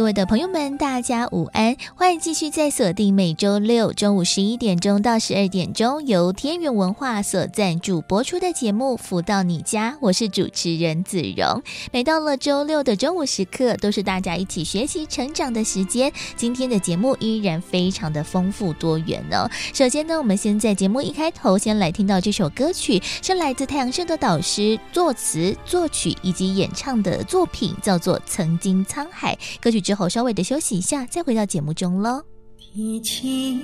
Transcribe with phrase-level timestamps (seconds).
[0.00, 1.76] 各位的朋友们，大家午安！
[1.94, 11.62] 欢迎继续在锁定每周六中午十一点钟到十二点钟由天元文化所赞助播出的节目《福到你家》，我是主持人子荣。
[11.92, 16.10] 每到了周六的中午时刻，都是大家一起学习成长的时间。
[16.34, 19.50] 今天的节目依然非常的丰富多元哦。
[19.74, 29.89] 首先呢，我们先在节目一开头先来听到这首歌曲，是来自太阳社的导师作词、作曲以及演唱的作品，叫做《曾经沧海》歌曲。
[29.90, 32.22] 之后稍微的休息一下，再回到节目中喽。
[32.56, 33.60] 天晴，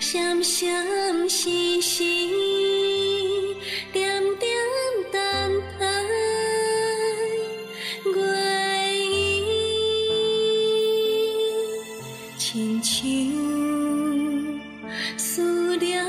[0.00, 2.32] 闪闪兮兮，
[3.92, 4.50] 点点
[5.12, 5.22] 等
[5.78, 5.86] 待，
[8.12, 8.12] 归
[8.98, 9.44] 依，
[12.36, 13.00] 亲像
[15.16, 16.04] 思念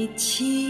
[0.00, 0.69] 一起，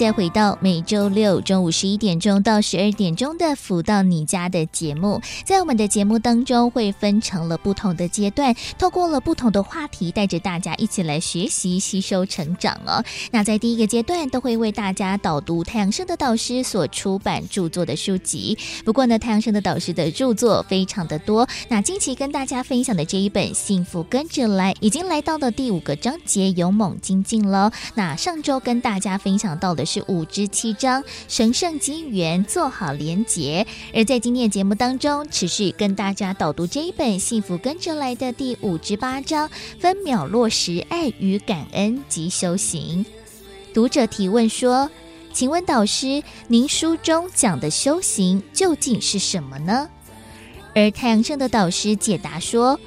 [0.00, 13.04] 再回到每周六中午十一点钟到十二点钟的“福到你家”的节目，在我们的节目当中会分成了不同的阶段，透过了不同的话题，带着大家一起来学习、吸收、成长哦。
[13.30, 18.56] 那在第一个阶段，都会为大家导读太阳盛德导师所出版著作的书籍。
[18.86, 21.46] 不过呢，太阳盛德导师的著作非常的多。
[21.68, 27.70] 那近期跟大家分享的这一本《幸福跟着来》，已经来到了第五个章节，勇猛精进了。
[27.94, 33.66] 那上周跟大家分享到的是五至七章神圣机缘，做好连结。
[33.92, 39.50] 而在今天的节目当中，持续跟大家导读这一本《幸福跟着来的》第五至八章，
[39.80, 43.04] 分秒落实爱与感恩及修行。
[43.74, 44.88] 读者提问说
[45.34, 49.88] ：“请问导师，您书中讲的修行究竟是什么呢？”
[50.72, 52.78] 而太阳圣的导师解答说：“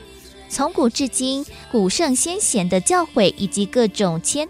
[0.48, 4.48] 从古至今，古圣先贤的教诲以及各种千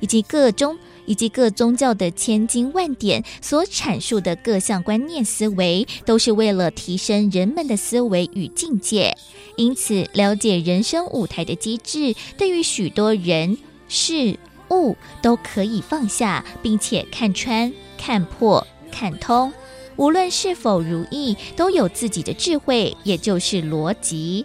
[0.00, 0.76] 以及各种。”
[1.06, 9.16] 以及各宗教的千经万典所阐述的各项观念思维，都是为了提升人们的思维与境界。
[9.56, 13.56] 因此，了解人生舞台的机制，对于许多人
[13.88, 14.38] 事
[14.70, 19.52] 物都可以放下，并且看穿、看破、看通。
[19.96, 24.44] 无论是否如意，都有自己的智慧，也就是逻辑。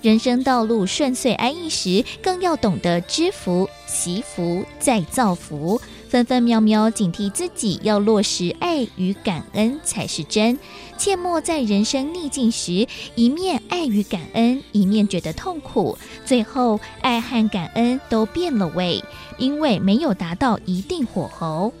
[0.00, 5.80] 人生道路顺遂安逸时，更要懂得知福、惜福、再造福。
[6.08, 10.58] 分分秒秒警惕自己，要落实爱与感恩才是真。
[10.96, 19.02] 切莫在人生逆境时，一面爱与感恩，一面觉得痛苦，最后爱和感恩都变了味，
[19.36, 21.72] 因为没有达到一定火候。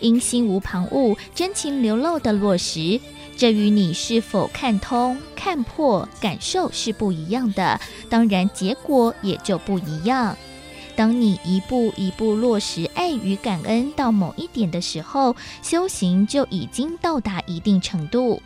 [0.00, 3.00] 应心无旁骛，真情流露的落实，
[3.36, 10.36] 这与你是否看通、看破、感受是不一样的，当然结果也就不一样。
[10.94, 18.42] 当你一步一步落实爱与感恩到某一点的时候，修行就已经到达一定程度。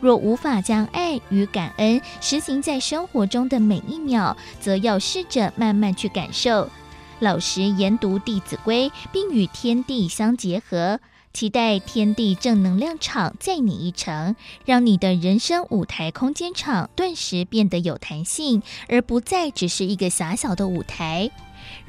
[0.00, 6.70] 若无法将爱与感恩实行在生活中的每一秒，则要试着慢慢去感受，
[7.18, 11.00] 老实研读《弟子规》，并与天地相结合。
[11.32, 14.34] 期待天地正能量场载你一程，
[14.64, 21.30] 让你的人生舞台空间场顿时变得有弹性，而不再只是一个狭小的舞台。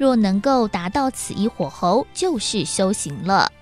[0.02, 3.52] 若能够达到此一火候，就是修行了。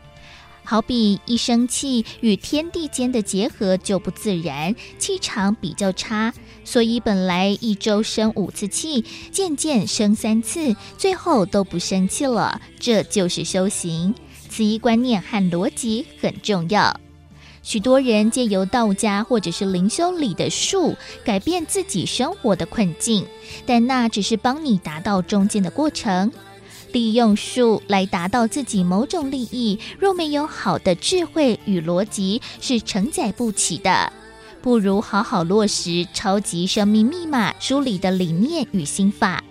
[0.65, 6.33] 好比一生气与天地间的结合就不自然，气场比较差，
[6.65, 12.59] 所以本来一周生五次气，渐渐生三次，最后都不生气了。
[12.79, 14.15] 这就是修行。
[14.49, 16.99] 此一观念和逻辑很重要。
[17.63, 23.27] 许多人借由道家或者是灵修里的术改变自己生活的困境，
[23.67, 26.33] 但那只是帮你达到中间的过程。
[26.93, 34.13] 利用术来达到自己某种利益，若没有好的智慧与逻辑，是承载不起的。
[34.61, 39.45] 不如好好落实《超级生命密码》书里的理念与心法。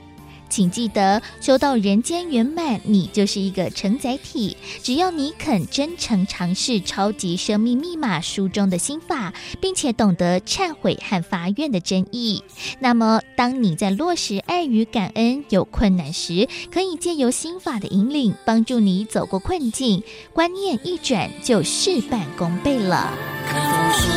[0.49, 4.57] 请记得，修到人间圆满，你就是一个承载体。
[4.81, 12.43] 只要你肯真诚尝试《超级生命密码》书中的心法，并且懂得忏悔和发愿的真意，
[12.79, 20.03] 那么当你在落实爱与感恩有困难时，可以借由心法的引领，帮助你走过困境。
[20.33, 23.13] 观念一转，就事半功倍了。
[23.47, 24.09] 看风霜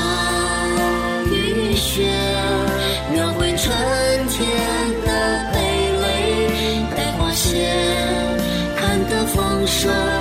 [1.31, 2.42] 雨雪，
[9.83, 10.12] 说。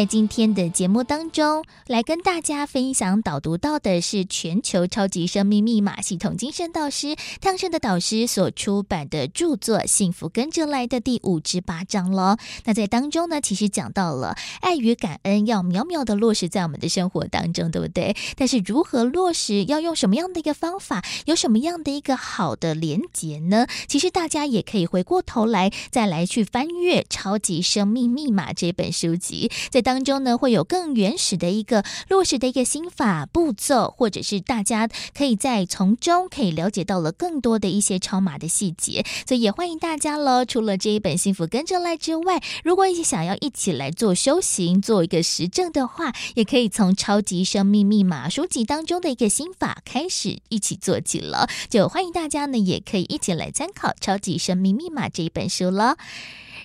[0.00, 12.38] 在今天的节目当中，来跟大家分享导读到的是全球超级生命密码系统精神导师汤生的导师所出版的著作《幸福跟着来的》第五至八章了。
[12.64, 18.16] 那在当中呢，其实讲到了爱与感恩要秒秒的落实在我们的生活当中，对不对？
[18.38, 23.66] 但是如何落实，要用什么样的一个方法，有什么样的一个好的连结呢？
[23.86, 29.84] 其实大家也可以回过头来再来去翻阅《超级生命密码》这本书籍，在。
[29.90, 40.44] 当中呢，会有更原始的一个落实的一个心法步骤，或者是大家可以在从中可以了解到了更多的一些超码的细节，所以也欢迎大家喽。
[40.44, 51.48] 除了这一本《幸福跟着来》之外，如果你想要一起来做修行，做一个实证的话，也可以从《超级生命密码》书籍当中的一个心法开始一起做起了。
[51.68, 55.96] 就欢迎大家呢，也可以一起来参考《超级生命密码》这一本书了。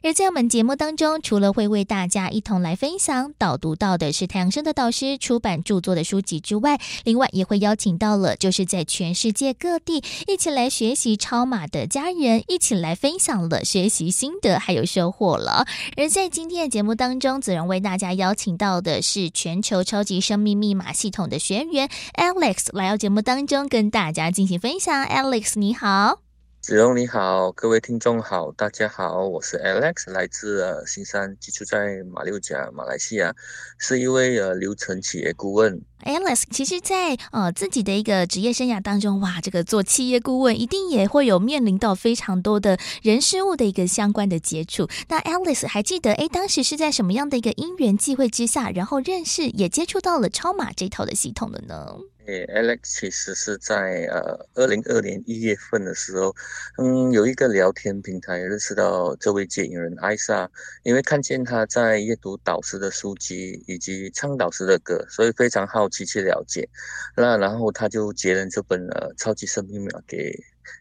[0.05, 15.65] 而在我们节目当中，除了会为大家一同来分享导读到的是太阳升的导师出版著作的书籍之外，另外也会邀请到了就是在全世界各地一起来学习超码的家人，一起来分享了学习心得还有收获了。
[15.97, 25.03] 而在今天的节目当中，子荣为大家邀请到的是全球超级生命密码系统的学员 Alex 来到节目当中跟大家进行分享。
[25.07, 26.24] Alex，你好。
[26.65, 33.31] 子荣你好，各位听众好，大家好，我是 Alex，来自呃新山，居住在马六甲，马来西亚，
[33.77, 35.79] 是一位呃流程企业顾问。
[36.03, 44.89] Alex，其实在，呃自己的一个职业生涯当中，哇，这个做企业顾问一定也会有面临到非常多的人事物的一个相关的接触。
[45.07, 51.95] 那 Alex 还记得，哎，当时是在什么样的一个因缘际会之下，然后认识也接触到了超马这套的系统的呢？
[52.27, 56.35] 诶，Alex 其实是在呃二零二年一月份的时候，
[56.77, 60.49] 嗯，有一个聊天平台认识到这位接引人艾莎，
[60.83, 66.67] 因为看见他在阅读导师的书籍以及唱导师的歌，所以非常好奇去了解。
[67.15, 70.35] 那然后他就截了这本呃超级生命密码给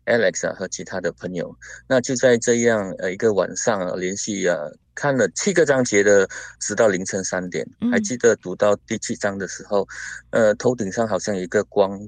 [0.07, 1.55] Alex 啊和其他的朋友。
[1.89, 4.57] 那就在这样呃一个晚上啊，连续啊。
[4.97, 6.29] 看了七个章节的，
[6.61, 7.67] 直到凌晨三点。
[7.91, 9.85] 还记得读到第七章的时候，
[10.31, 11.99] 呃，头顶上好像有一个光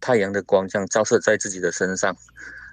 [0.00, 2.16] 太阳的光这样照射在自己的身上。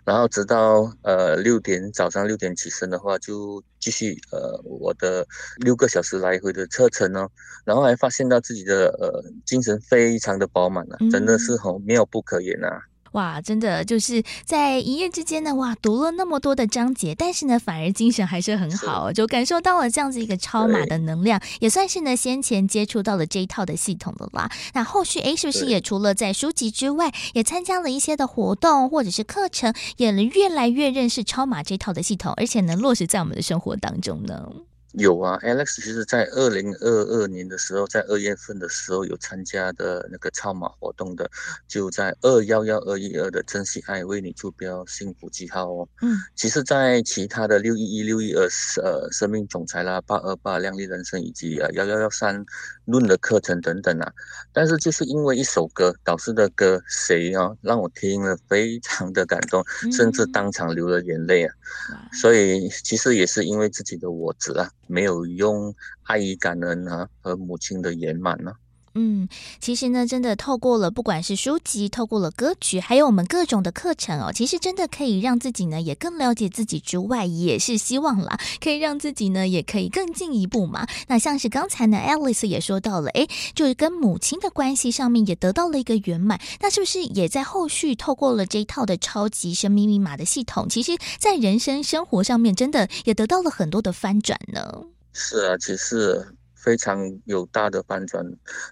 [0.05, 7.29] 然后直到呃六点早上六点起身的话，就继续呃我的六个小时来回的车程哦，
[7.65, 12.79] 然后还发现到自己的呃精神非常的饱满啊，真的是很妙不可言啊。
[13.17, 24.51] 哇，真的就是在一夜之间呢，哇，读了那么多的章节，但是呢，反而精神还是很好，就感受到了这样子一个超马的能量，也算是呢先前接触到了这一套的系统了啦。
[24.75, 34.47] 那后续诶，是不是也除了在书籍之外，也参加了一些的活动或者是课程，也能越来越认识超马这套的系统，而且能落实在我们的生活当中呢？
[34.93, 41.29] 有啊，Alex 其实在二零二二年的时候，在二月份的时候有参加的那个超马活动的，
[41.67, 45.87] 就在二幺幺二一二的珍惜爱为你助标幸福记号哦。
[46.01, 48.47] 嗯，其实，在其他的六一一六一二
[48.81, 52.43] 呃生命总裁啦、八二八靓丽人生以及呃幺幺幺三
[52.87, 54.11] 论的课程等等啊，
[54.51, 61.53] 但是就是因为一首歌，导师的歌谁啊，让我听了非常的感动，甚至当场流了眼泪啊。
[61.91, 64.71] 嗯、所以其实也是因为自己的我执啊。
[64.87, 68.53] 没有用爱与感恩啊，和母亲的圆满呢。
[68.99, 80.87] 嗯，其实呢，真的透过了不管是书籍，透过了歌曲，还有我们各种的课程哦，其实真的可以让自己呢也更了解自己之外，也是希望啦，可以让自己呢也可以更进一步嘛。
[81.07, 86.41] 那像是刚才呢，Alice 也说到了，诶，就是跟母亲的关系上面也得到了一个圆满。
[86.59, 94.81] 那是不是也在后续透过了这一套的超级生命密码的系统，其实在人生生活上面真的也得到了很多的翻转呢？
[95.13, 96.25] 是啊，其实。
[96.57, 98.25] 非常有大的翻转，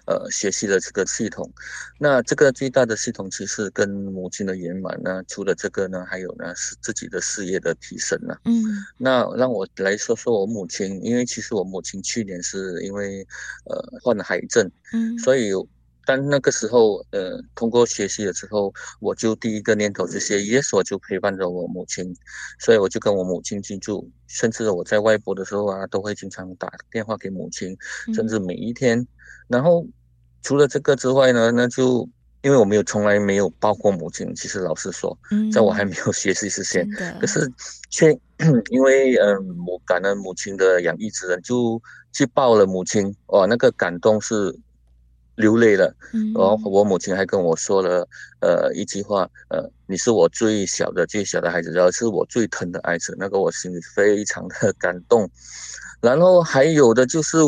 [0.06, 1.50] 呃，学习的这个系统。
[1.98, 8.36] 那这个最大的系统其实跟母亲的圆满呢，除了这个呢，还有呢是自己的事业的提升呢。
[8.44, 8.62] 嗯，
[8.98, 13.26] 那让我来说说我母亲，因为其实我母亲去年是因为
[13.64, 15.52] 呃患了癌症，嗯，所以。
[16.06, 22.14] 但那个时候，呃，通过学习了之后，我就第一个念头就是 yes，我就陪伴着我母亲，
[22.60, 27.76] 所以我就跟我母亲居住，甚至我在外婆的时候啊，都会经常打电话给母亲，
[28.14, 29.00] 甚至每一天。
[29.00, 29.08] 嗯、
[29.48, 29.84] 然后
[30.42, 32.08] 除了这个之外呢，那就
[32.42, 35.18] 因为我没有从来没有抱过母亲，其实老实说，
[35.52, 37.50] 在我还没有学习之前，嗯、可是
[37.90, 38.16] 却
[38.70, 39.36] 因为嗯
[39.66, 41.82] 我感恩母亲的养育之恩，就
[42.12, 44.56] 去抱了母亲，哇，那个感动是。
[45.36, 45.94] 流泪了，
[46.34, 48.06] 然后我母亲还跟我说了，
[48.40, 55.30] 呃，一句话，呃，你是我最小的最小的孩子，然后是我最疼的孩子，那个我心里非常的感动。
[56.00, 57.38] 然后还有的就是，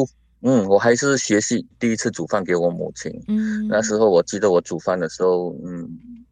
[0.43, 5.89] 嗯，我还是学习第一次煮饭给我母亲，嗯，那时候我记得我煮饭的时候，嗯。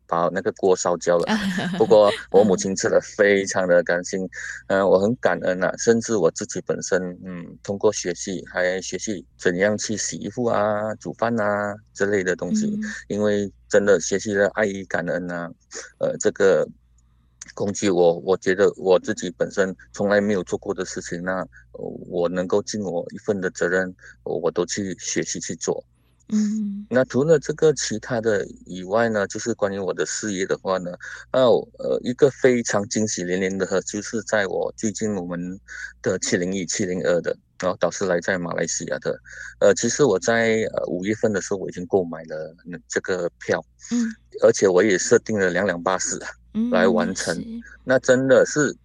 [0.07, 1.25] 把那个锅烧焦了，
[1.79, 4.23] 不过我母亲吃了非常的甘心，
[4.69, 15.51] 嗯、呃，我很感恩呐、啊，甚至我自己本身，嗯，通过学习还学习怎样去洗衣服啊、煮饭啊之类的东西，嗯、因为真的学习了爱与感恩啊，
[15.99, 16.67] 呃，这个
[17.55, 23.95] 工具我我觉得我自己本身从来没有做过的事情，那我能够尽我一份的责任，
[24.25, 25.85] 我都去学习去做。
[26.29, 30.91] 嗯，那除了这个其他的以外呢，就是关于我的事业的话呢，
[31.33, 35.61] 那呃一个非常惊喜连连的，就是在我最近我们
[36.03, 39.17] 的七零一七零二的，然后导师来在马来西亚的，
[39.61, 42.55] 呃，其实我在呃五月份的时候我已经购买了
[42.89, 44.11] 这个票，嗯，
[44.43, 46.19] 而且我也设定了两两巴士
[46.73, 48.77] 来完成，嗯、那真的是。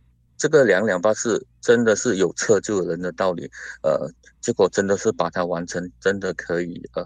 [0.41, 3.47] 这个两两八四真的是有车就有人的道理，
[3.83, 4.09] 呃，
[4.41, 7.05] 结果真的是把它完成，真的可以呃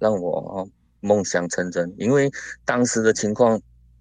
[0.00, 1.94] 让我梦想成真。
[1.96, 2.28] 因为
[2.64, 3.60] 当时的情况，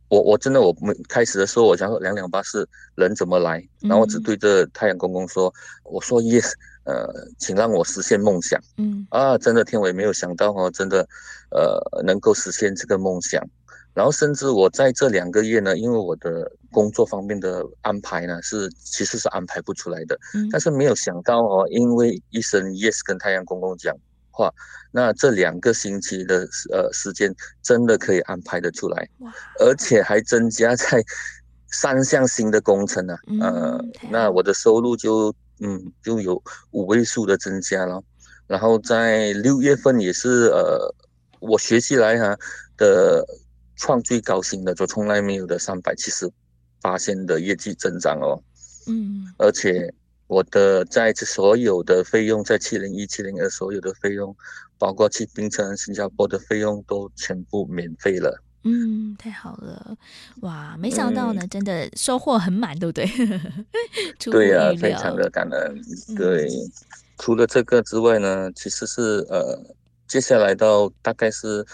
[0.10, 6.52] 我我真的我们开始的时候，我想说两两八四人怎么来，然后我只对着太阳公公说，我说 yes，
[6.86, 7.08] 呃，
[7.38, 8.60] 请让我实现梦想。
[8.78, 11.08] 嗯啊，真的天我也没有想到哦，真的
[11.52, 13.48] 呃能够实现这个梦想。
[13.94, 20.18] 然后甚至我在这两个月呢，因为我的工作方面的安排呢，是其实是安排不出来的。
[20.34, 20.48] 嗯。
[20.50, 23.94] 但是没有想到哦，因为一生 yes 跟太阳公公讲
[24.32, 24.50] 话，
[24.94, 29.10] 那这两个星期的呃时间真的可以安排得出来。
[29.20, 29.34] 哇。
[29.60, 31.04] 而且还增加在
[31.68, 38.02] 三项新的工程呢，啊，呃，嗯，那我的收入就嗯就有五位数的增加了。
[38.48, 40.96] 然后在六月份也是呃，
[41.42, 42.38] 我学习来哈
[42.78, 43.26] 的。
[43.82, 46.30] 创最高新的，就从来没有的三百七十
[46.84, 48.40] 八千的业绩增长哦，
[48.86, 49.92] 嗯，而且
[50.28, 54.36] 我的在这所有的费用，在七零一、七零二所有的费用，
[54.78, 58.40] 包括去槟城、新加坡的费用都全部免费了。
[58.64, 59.98] 嗯，太好了，
[60.42, 63.10] 哇，没想到呢，嗯、真的收获很满，对不对？
[64.30, 65.82] 对呀、啊，非常的感恩。
[66.16, 66.72] 对，嗯、
[67.18, 69.60] 除了这个之外呢，其实是呃，
[70.08, 71.66] 接下来到大概是。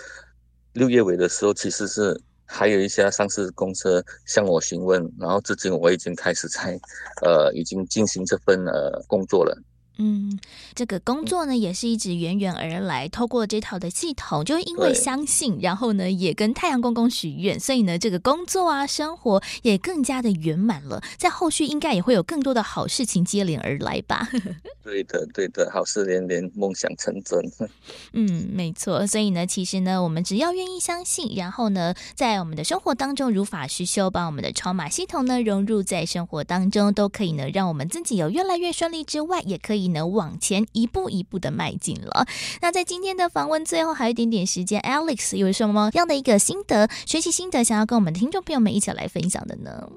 [0.78, 6.80] 六月尾的时候，其实是还有一些上市公司向我询问，然后至今我已经开始在，
[7.24, 9.58] 呃，已经进行这份呃工作了。
[10.00, 10.40] 嗯，
[10.76, 13.08] 这个工作呢，也是一直源源而来。
[13.08, 21.02] 透过这套的系统，就因为相信，然后呢，也跟太阳公公许愿，所以呢，这个工作啊，生活也更加的圆满了。
[21.18, 24.30] 在后续应该也会有更多的好事情接连而来吧？
[24.86, 27.42] 对的，对的，好事连连，梦想成真。
[28.14, 29.08] 嗯，没错。
[29.08, 39.87] 所以呢，其实呢，我们只要愿意相信，然后呢，在我们的生活当中如法实修，把我们的超码系统呢融入在生活当中，都可以呢，让我们自己有越来越顺利之外，也可以。
[39.88, 42.26] 能往前一步一步的迈进了。
[42.62, 49.90] 那在今天的访问最后还有一点点时间，Alex 有什么样的一个心得、学习心得，想要跟我们的听众朋友们一起来分享的呢？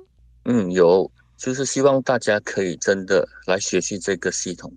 [0.45, 4.73] 嗯，有，就是希望大家可以真的来学习这个系统，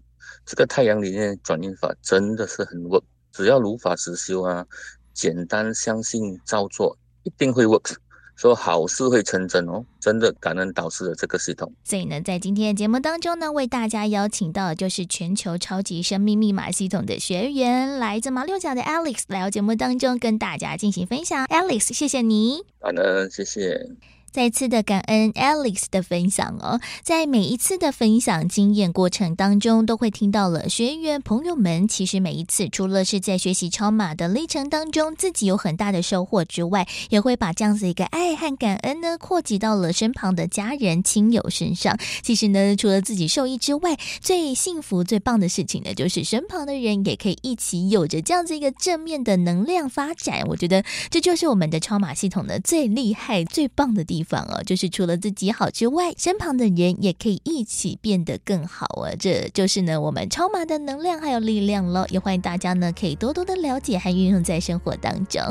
[0.46, 4.65] 这个太阳里面转运法真的是很 work，只要如法实修啊，
[5.13, 7.96] 简单相信照做，一定会 work。
[8.36, 11.72] 说好事会成真哦，真的感恩导师的这个系统。
[11.84, 21.46] 所以呢，在今天的节目当中呢，为大家邀请到的就是全球超级生命密码系统的学员，来自马六甲的 Alex 来到节目当中跟大家进行分享。
[21.48, 22.63] Alex，谢谢你。
[22.80, 23.90] 感恩，谢谢。
[24.34, 41.96] 再次的感恩 Alex 的分享哦，在每一次的分享经验过程当中，都会听到了学员朋友们，其实每一次除了是在学习超马的历程当中，自己有很大的收获之外，也会把这样子一个爱和感恩呢，扩及到了身旁的家人亲友身上。
[42.24, 50.48] 其实呢，除了自己受益之外，最幸福、最棒的事情呢，就是身旁的人也可以一起有着这样子一个正面的能量发展。
[50.48, 54.23] 我觉得这就是我们的超马系统呢，最厉害、最棒的地方。
[54.24, 59.12] 方哦，就是除了自己好之外，身旁的人也可以一起变得更好啊！
[59.20, 62.06] 这就是呢，我们超马的能量还有力量喽。
[62.10, 65.42] 也欢迎大家呢，可以多多的了解和运用在生活当中。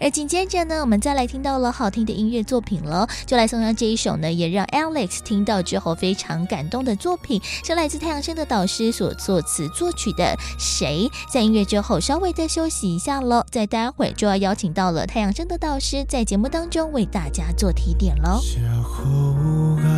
[0.00, 10.24] 而紧接着呢，我们再来听到了好听的音乐作品喽，就来送上这一首呢，也让 Alex 听到之后非常感动的作品，是来自太阳升的导师所作词作曲的
[10.58, 11.08] 《谁》。
[11.32, 18.09] 在音乐之后稍微的休息一下喽，再待会就要邀请到了太阳升的导师在节目当中为大家做提点。
[18.40, 19.88] 社雨啊，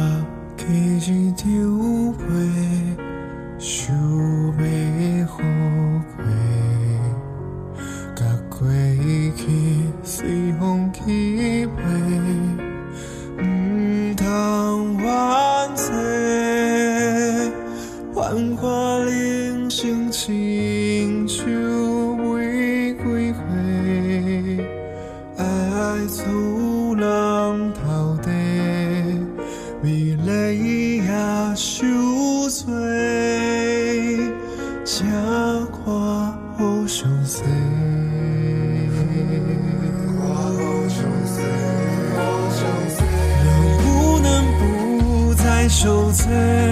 [0.56, 0.62] 起
[0.98, 1.42] 一场
[2.14, 2.20] 花，
[3.58, 5.38] 想要富
[6.16, 6.18] 贵，
[8.14, 8.58] 甲过
[9.36, 9.40] 去
[10.02, 10.60] 随风
[10.92, 11.72] 去飞，
[13.42, 13.44] 唔
[14.16, 14.22] 通
[14.98, 15.04] 怨
[15.76, 15.82] 气，
[18.14, 21.91] 幻化人生亲像。
[31.54, 32.72] 相随
[34.84, 35.04] 家
[35.70, 35.92] 国
[36.56, 37.44] 好相随
[43.42, 46.71] 能不能不再受罪？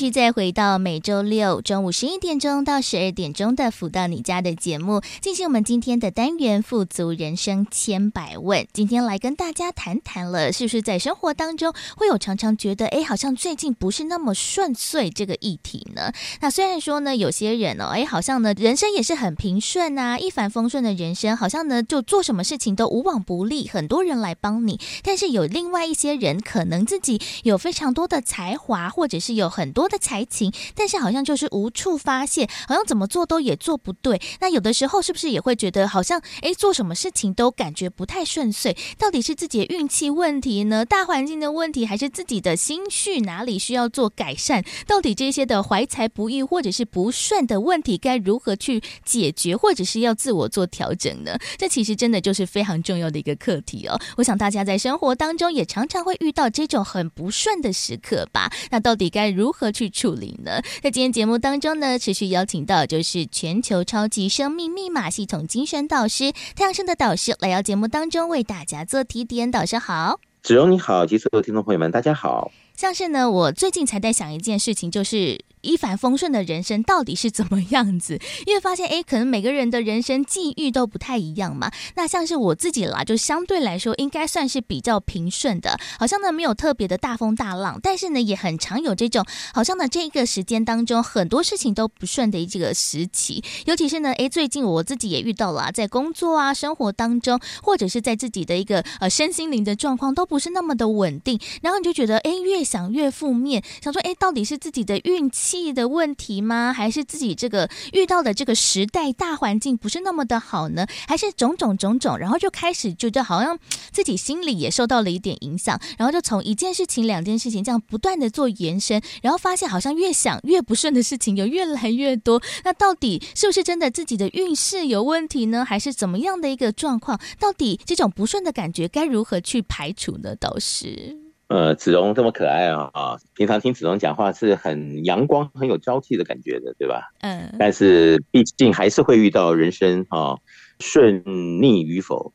[0.00, 8.66] 续再回到每周六中午十一点钟到十二点钟的《福到你家》的节目，进行我们今天的单元“富足人生千百问”。
[8.72, 16.10] 今天来跟大家谈谈了，是不是在生活当中会有常常觉得，哎，好像最近不是那么顺遂这个议题呢？
[16.40, 24.80] 那虽然说呢，有些人哦，哎，好像呢，人生也是很平顺啊，一帆风顺的人生，好像呢，就做什么事情都无往不利，很多人来帮你。
[25.02, 29.89] 但是有另外一些人，可能自己有非常多的才华，或者是有很多。
[29.90, 34.18] 的才情，但是好像就是无处发泄，好像怎么做都也做不对。
[34.40, 38.74] 那有的时候是不是也会觉得好像诶，做什么事情都感觉不太顺遂？
[38.96, 40.84] 到底是自己的运气问题呢？
[40.84, 44.64] 大环境的问题，还是自己的心绪哪里需要做改善？
[44.86, 51.36] 到底这些的怀才不遇或者是不顺的问题，该如何去解决，或者是要自我做调整呢？
[51.58, 54.00] 这其实真的就是非常重要的一个课题哦。
[54.16, 58.52] 我想大家在生活当中也常常会遇到这种很不顺的时刻吧？
[58.70, 60.60] 那到底该如何处理呢？
[60.82, 69.50] 在今天节目当中呢，持续邀请到就是全球超级生命密码系统精神导师太阳升的导师来到节目当中为大家做提点。
[69.50, 72.50] 导师好，子荣你好，及所有听众朋友们，大家好。
[72.76, 75.38] 像是呢，我最近才在想一件事情，就是。
[75.62, 78.18] 一帆风顺的人生到底是怎么样子？
[78.46, 81.70] 因为发现，哎，可能每个人的人生际遇都不太一样嘛。
[81.96, 93.42] 那像是我自己啦，就相对来说应该算是比较平顺的，好像呢没有特别的大风大浪，但是呢也很常有这种，好像呢这个时间当中很多事情都不顺的这个时期。
[93.66, 105.49] 尤其是呢，哎，最近我自己也遇到了，在工作啊、生活当中，或者是在自己的一个呃身心灵的状况都不是那么的稳定，然后你就觉得，哎，越想越负面，想说，哎，到底是自己的运气？
[105.50, 106.72] 气的问题吗？
[106.72, 110.86] 还是自己这个遇到的这个时代大环境不是那么的好呢？
[111.08, 113.58] 还是种种种种，然后就开始觉得好像
[113.90, 122.40] 自己心里也受到了一点影响，然后就从一件事情、两件事情这样不断的做延伸，然后发现好像越想越不顺的事情有越来越多。
[122.62, 125.64] 那到底是不是真的自己的运势有问题呢？
[125.64, 127.20] 还是怎么样的一个状况？
[127.40, 130.36] 到底这种不顺的感觉该如何去排除呢？
[130.36, 131.29] 导师。
[131.50, 133.16] 呃，子荣这么可爱啊啊！
[133.34, 137.10] 平常听子荣讲话是很阳光、很有朝气的感觉的，对吧？
[137.22, 137.52] 嗯。
[137.58, 140.36] 但是毕竟还是会遇到人生啊
[140.78, 141.24] 顺
[141.60, 142.32] 逆与否，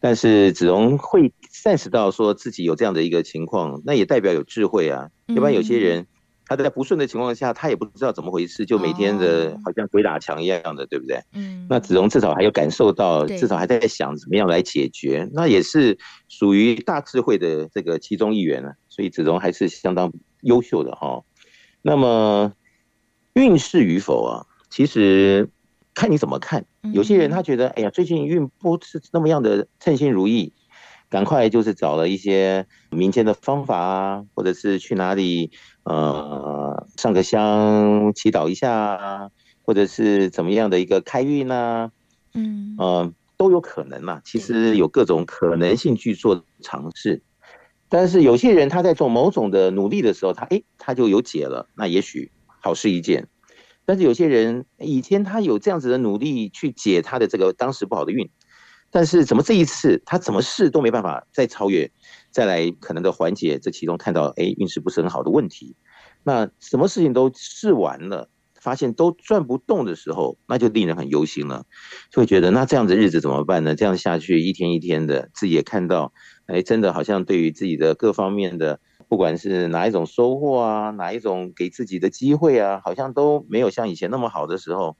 [0.00, 5.10] 但是子荣会 sense 到说自己有这样的一个情况，那也代表有智慧啊。
[5.28, 6.06] 一般有些人。
[6.48, 11.20] 他在不顺的情况下，他也不知道怎么回事，就每天的好像鬼打墙一样的，对不对？
[11.34, 11.66] 嗯。
[11.68, 18.72] 那子荣至少还有感受到，至少还在想怎么样来解决，那也是属于大智慧的这个其中一员啊。
[18.88, 21.22] 所以子荣还是相当优秀的哈。
[21.82, 22.52] 那么
[23.34, 25.48] 运势与否啊，其实
[25.94, 26.64] 看你怎么看。
[26.94, 30.52] 有些人他觉得，哎呀，最近运不是那么样的称心如意。
[31.10, 35.50] 赶快就是找了一些民间的方法啊，或者是去哪里
[35.84, 39.30] 呃上个香祈祷一下啊，
[39.62, 41.90] 或者是怎么样的一个开运呢？
[42.34, 44.20] 嗯呃都有可能嘛。
[44.24, 47.22] 其实有各种可能性去做尝试，
[47.88, 53.28] 但是有些人他在做某种的努力的时候，他哎他就有解了，那也许好事一件。
[53.86, 58.28] 但是有些人以前他有这样子的努力去解他的这个当时不好的运。
[58.90, 61.90] 但是怎么这一次他怎么试都没办法再超越，
[62.30, 65.76] 再来可能的缓解这其中看到哎运势不是很好的问题，
[66.24, 71.66] 那什么事情都试完了，发现都转不动的时候，那就令人很忧心了，
[72.10, 73.74] 就会觉得那这样子日子怎么办呢？
[73.74, 76.12] 这样下去一天一天的，自己也看到
[76.46, 84.96] 哎真的好像对于自己的各方面的，不管是哪一种收获啊，哪一种给自己的机会啊，好像都没有像以前那么好的时候。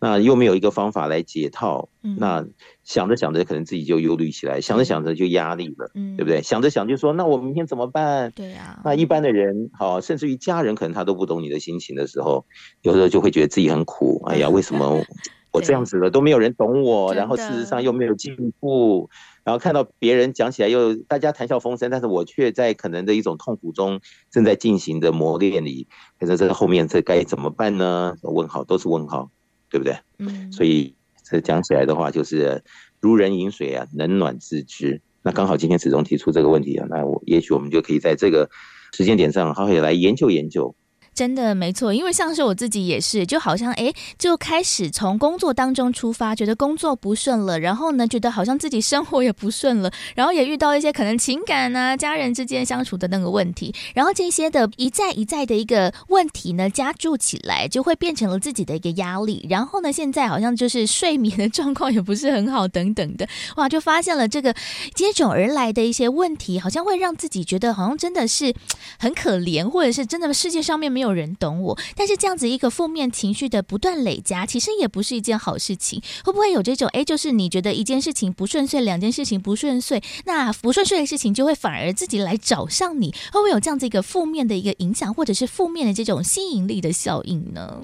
[0.00, 2.46] 那又没有一个方法来解套，嗯、那
[2.84, 6.40] 想着想着，可能自己就忧虑起来，嗯、想着想着就压力了，嗯，对不对？
[6.42, 8.32] 想着想就说，那我明天怎么办？
[8.34, 8.82] 对呀、啊。
[8.82, 12.46] 那一般的人，好，甚至于家人，可能他都不懂你的心情的时候，
[12.80, 14.22] 有时候就会觉得自己很苦。
[14.26, 15.04] 哎呀，为什么
[15.52, 17.12] 我这样子了都没有人懂我？
[17.12, 19.10] 然后事实上又没有进步，
[19.44, 25.88] 然后看到别人讲起来又大家谈笑风生，但是我却在可能的一种痛苦中正在进行的磨练里。
[26.18, 28.14] 可是这后面这该怎么办呢？
[28.22, 29.30] 问号都是问号。
[29.70, 29.96] 对不对？
[30.18, 32.62] 嗯，所以这讲起来的话，就是
[33.00, 35.00] 如人饮水啊，冷暖自知。
[35.22, 38.50] 那刚好今天子荣提出这个问题啊，那我也许我们就可以在这个
[38.92, 40.74] 时间点上好好来研究研究。
[41.14, 59.46] 真的没错，因为像是我自己也是，就好像哎，就开始从工作当中出发，觉得工作不顺了，然后呢，觉得好像自己生活也不顺了，然后也遇到一些可能情感啊、家人之间相处的那个问题，然后这些的一再一再的一个问题呢，加注起来，就会变成了自己的一个压力。
[59.50, 64.54] 然后呢，现在好像就是睡眠的状况也不是很好，等等的， 哇，就发现了这个
[64.94, 68.54] 接踵而来的一些问题，好像会让自己觉得好像真的是
[68.98, 71.78] 很可怜，或者是真的世界上面没没有人懂我。
[71.96, 76.02] 但是这样子一个负面情绪的不断累加，其实也不是一件好事情。
[76.22, 83.10] 会不会有这种哎，就是你觉得一件事情不顺遂，两件事情不顺遂，那不顺遂的事情就会反而自己来找上你？
[83.32, 87.82] 会不会有这样子一个负面的一个影响，或者是负面的这种吸引力的效应呢？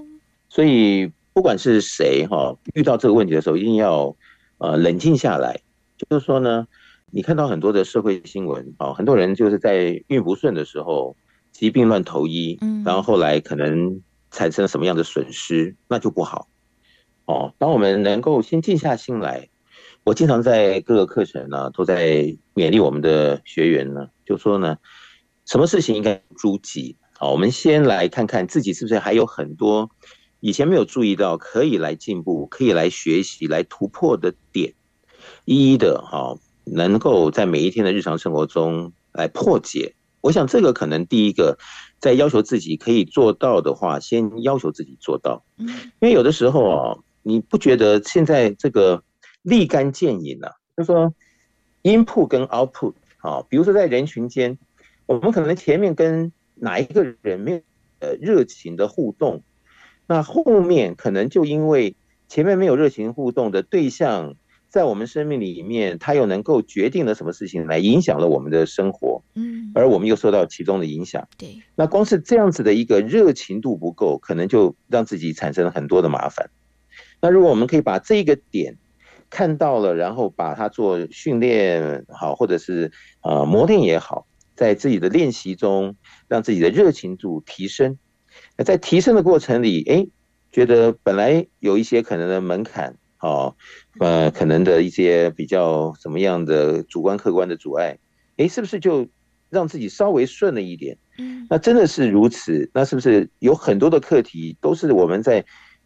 [0.50, 4.14] 所以不管是谁哈，遇到这个问题的时候，一定要
[4.58, 5.58] 呃冷静下来。
[6.10, 6.66] 就是说呢，
[7.10, 11.16] 你看到很多的社会新闻啊，很多人就是在运不顺的时候，
[11.56, 16.48] 疾病乱投医，嗯，然后后来可能产生了什么样的损失，那就不好。
[17.24, 19.48] 哦，当我们能够先静下心来，
[20.04, 24.76] 我经常在各个课程呢，都在勉励我们的学员呢，就说呢，
[25.46, 26.96] 什么事情应该诸己。
[27.18, 29.90] 好，我们先来看看自己是不是还有很多
[30.40, 34.74] 以前没有注意到可以来进步、可以来学习、来突破的点。
[35.46, 39.95] 一一的哈，能够在每一天的日常生活中来破解。
[40.20, 41.56] 我想这个可能第一个，
[42.00, 45.44] 在要求自己可以做到的话，先要求自己做到。
[45.56, 45.68] 因
[46.00, 49.02] 为有的时候啊，你不觉得现在这个
[49.42, 50.50] 立竿见影啊？
[50.76, 51.14] 就是说
[51.82, 54.58] ，input 跟 output 啊，比如说在人群间，
[55.06, 57.60] 我们可能前面跟哪一个人没有
[58.00, 59.42] 呃热情的互动，
[60.06, 61.94] 那后面可能就因为
[62.28, 64.34] 前面没有热情互动的对象。
[64.76, 71.62] 在我们生命里面，它又能够决定了什么事情来影响了我们的生活，嗯，而我们又受到其中的影响，对。
[71.76, 76.50] 那光是这样子的一个热情度不够，可能就让自己产生了很多的麻烦。
[77.22, 78.76] 那如果我们可以把这个点
[79.30, 85.96] 看到了，然后把它做训练好，或者是呃磨练也好，在自己的练习中，
[86.28, 87.96] 让自己的热情度提升。
[88.58, 90.06] 那在提升的过程里，哎，
[90.52, 92.98] 觉得本来有一些可能的门槛。
[93.20, 93.54] 哦，
[93.98, 97.98] 呃，可能的一些比较什么样的主观客观的阻碍，
[98.36, 99.06] 诶，是不是就
[99.48, 100.98] 让自己稍微顺了一点？
[101.18, 102.70] 嗯，那真的是如此？
[102.74, 105.44] 那是不是有很多的课题都是我们在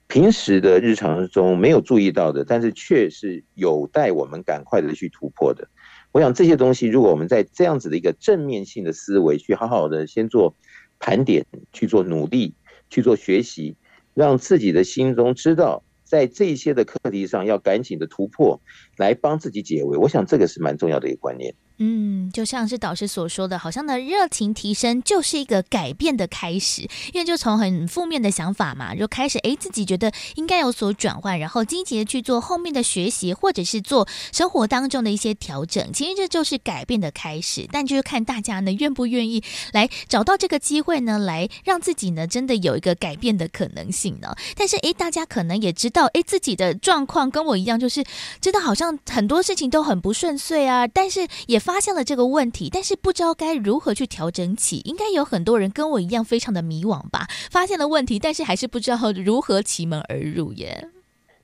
[0.09, 5.69] 平时的日常中没有注意到的，但是却是有待我们赶快的去突破的？
[6.11, 10.53] 我想这些东西，如果我们在这样子的一个正面性的思维去好好的先做
[10.99, 12.55] 盘点，去做努力，
[12.88, 13.77] 去做学习，
[14.14, 15.85] 让自己的心中知道。
[16.11, 18.61] 在这些的课题上，要赶紧的突破，
[18.96, 19.96] 来帮自己解围。
[19.96, 21.55] 我想这个是蛮重要的一个观念。
[21.83, 26.83] 嗯，就像是导师所说的，好像呢，热情提升就是一个改变的开始，
[27.14, 35.90] 因为就从很负面的想法嘛，就开始哎，自己觉得应该有所转换，然后积极的去做后面的学习，或者是做生活当中的一些调整。
[35.95, 44.35] 其实这就是改变的开始，但就是看大家呢愿不愿意来找到这个机会呢，来让自己呢真的有一个改变的可能性呢。
[44.55, 48.05] 但是哎，大家可能也知道，哎，自己的状况跟我一样，就是
[48.38, 57.28] 真的好像很多事情都很不顺遂啊，但是也发现了这个问题，但是不知道该如何去调整起，应该有很多人跟我一样非常的迷惘吧？
[57.48, 60.88] 发现了问题，但是还是不知道如何奇门而入耶。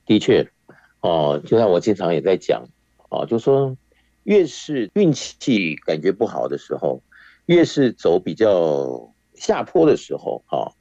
[0.05, 0.45] 的确，
[0.99, 2.61] 哦，就像我经常也在讲，
[3.09, 3.77] 哦，就说
[4.23, 7.01] 越是运气感觉不好的时候，
[7.45, 10.73] 越是走比较下坡的时候，哈，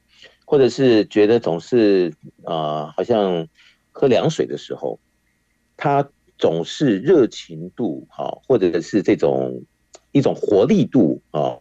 [0.44, 2.12] 或者是觉得总是
[2.44, 3.46] 啊、好像
[3.92, 4.98] 喝凉水的时候，
[5.76, 6.09] 他。
[6.38, 9.62] 总是热情度哈，或者是这种
[10.12, 11.57] 一种活力度啊，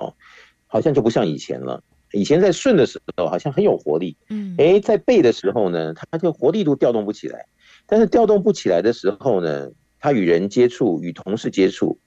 [0.67, 1.81] 好像就不像以前了。
[2.11, 7.45] 以前在顺的时候，好像很有活力，嗯，哎，在背的时候呢，他就活力度调动不起来。
[7.85, 11.97] 但是调动不起来的时候呢，他与人接触，与同事接触，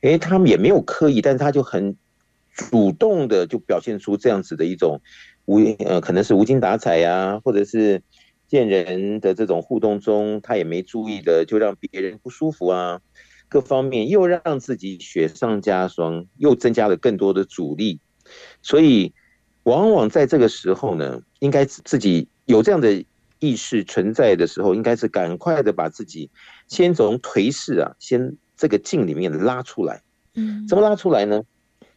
[0.00, 1.96] 哎，他们也没有刻意，但是他就很
[2.52, 5.00] 主动的就表现出这样子的一种
[5.46, 8.02] 无呃，可能是无精打采呀，或者是。
[8.52, 13.00] 见人的这种互动中，他也没注意的，就让别人不舒服啊，
[13.48, 17.98] 各方面又让自己雪上加霜，又增加了更多的阻力。
[18.60, 19.14] 所以，
[19.62, 23.02] 往往在这个时候呢，应该自己有这样的
[23.38, 26.28] 意识存在的时候，应该是赶快的把自己
[26.68, 30.02] 先从颓势啊，先这个境里面拉出来。
[30.34, 31.42] 嗯，怎么拉出来呢？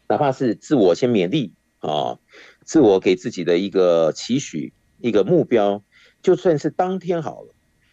[0.08, 2.18] 哪怕是自我先勉励啊，
[2.64, 5.84] 自我给自己的一个期许，一个目标。
[6.26, 7.50] 就算是当天好了，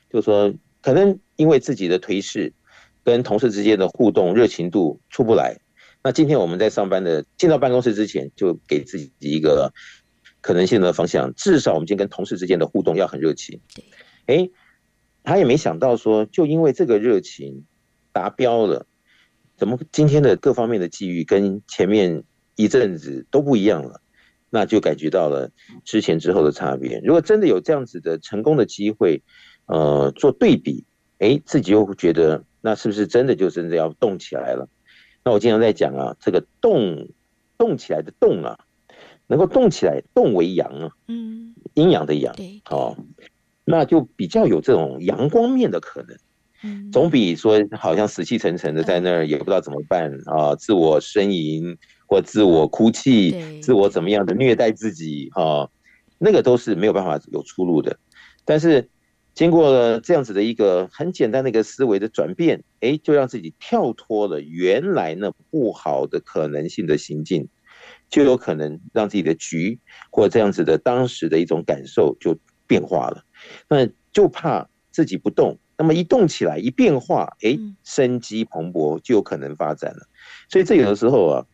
[0.08, 2.50] 就说可能因为自己的颓势，
[3.04, 5.60] 跟同事之间的互动热情度出不来，
[6.02, 9.70] 那今天我们在上班的进到办公室之前，就给自己一个
[10.40, 13.60] 可能性的方向，至少我们今天跟同事之间的互动要很热情。
[13.74, 13.84] 对，
[14.24, 14.50] 哎，
[15.22, 17.66] 他也没想到说，就因为这个热情
[18.12, 18.86] 达标了，
[19.58, 22.24] 怎么今天的各方面的际遇跟前面
[22.56, 24.00] 一阵子都不一样了？
[24.52, 25.50] 那就感觉到了
[25.82, 27.00] 之前之后的差别。
[27.02, 29.22] 如果真的有这样子的成功的机会，
[29.66, 30.84] 呃，做对比，
[31.18, 34.68] 哎，自己又觉得那是不是真的就真的要动起来了？
[35.24, 37.08] 那我经常在讲啊，这个动
[37.56, 38.58] 动起来的动啊。
[39.28, 42.94] 能够动起来，动为阳啊，嗯，阴阳的阳，对，哦，
[43.64, 46.16] 那就比较有这种阳光面的可能，
[46.64, 51.78] 嗯，总比说好像死气沉沉的在那儿也不知道怎么办啊，自我呻吟
[52.12, 55.66] 或自我哭泣，自我怎么样的虐待自己啊，
[56.18, 57.98] 那个都是没有办法有出路的。
[58.44, 58.86] 但是
[59.32, 67.48] 经过了这样子的一个很简单的一个思维的转变，哎，就让自己跳脱了原来那不好的可能性的行径。
[68.10, 73.24] 就有可能让自己的局或这样子的当时的一种感受就变化了，
[73.70, 80.06] 那就怕自己不动，那么一动起来一变化，哎，生机蓬勃就有可能发展了。
[80.50, 81.46] 所以这有的时候啊，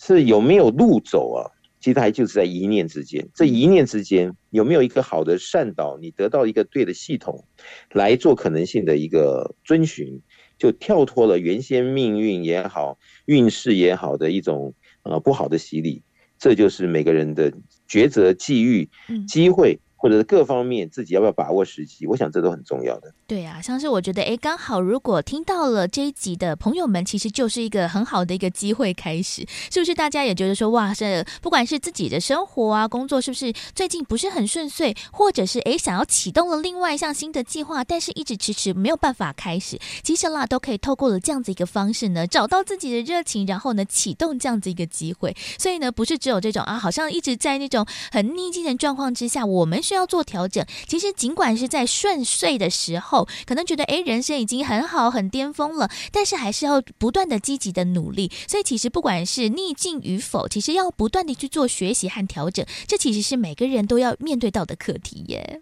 [0.00, 1.44] 是有没有路走啊？
[1.78, 7.44] 其实还就是在一念之间，这一念之间有没有一个好的善导，你得到一个对的系统
[7.92, 10.20] 来做可能性的一个遵循，
[10.58, 14.74] 就跳脱了原先命运也好、运势也好的一种。
[15.02, 16.02] 呃，不好的洗礼，
[16.38, 17.50] 这就是每个人的
[17.88, 18.86] 抉择、际遇、
[19.26, 19.80] 机会。
[20.00, 23.12] 或者是各方面自己要不要把握时机，我想这都很重要的。
[23.26, 29.94] 对啊，像是我觉得，哎，刚好如果听到了这一集的朋友们，其实就是一个很好的一个机会开始，是不是？
[29.94, 45.36] 大家也觉得说，哇，这不管是自己的生活啊、工作，是不是最近不是很顺遂，或者是哎想要启动了另外一项新的计划，但是一直迟迟没有办法开始，其实啦，都可以透过了这样子一个方式呢，找到自己的热情，然后呢启动这样子一个机会。
[45.58, 49.82] 所以呢，不是只有这种啊，好像一直在那种很逆境的状况之下，我们。
[49.90, 50.64] 需要做调整。
[50.86, 58.30] 其实，尽管是在顺遂的时候，可能觉得诶，人生已经很好、很巅峰了，但是还是要不断的积极的努力。
[58.46, 62.64] 所以，其实不管是逆境与否，其实要不断的去做学习和调整。
[62.86, 65.60] 这其实是每个人都要面对到的课题耶。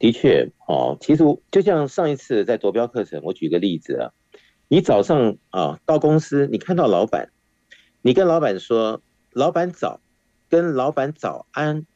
[0.00, 4.10] 的确，哦，其实就像上一次在夺标课程，我举个例子啊，
[4.66, 7.30] 你早上啊到公司，你看到老板，
[8.02, 10.00] 你跟老板说“老板早”，
[10.50, 11.86] 跟“老板早安”。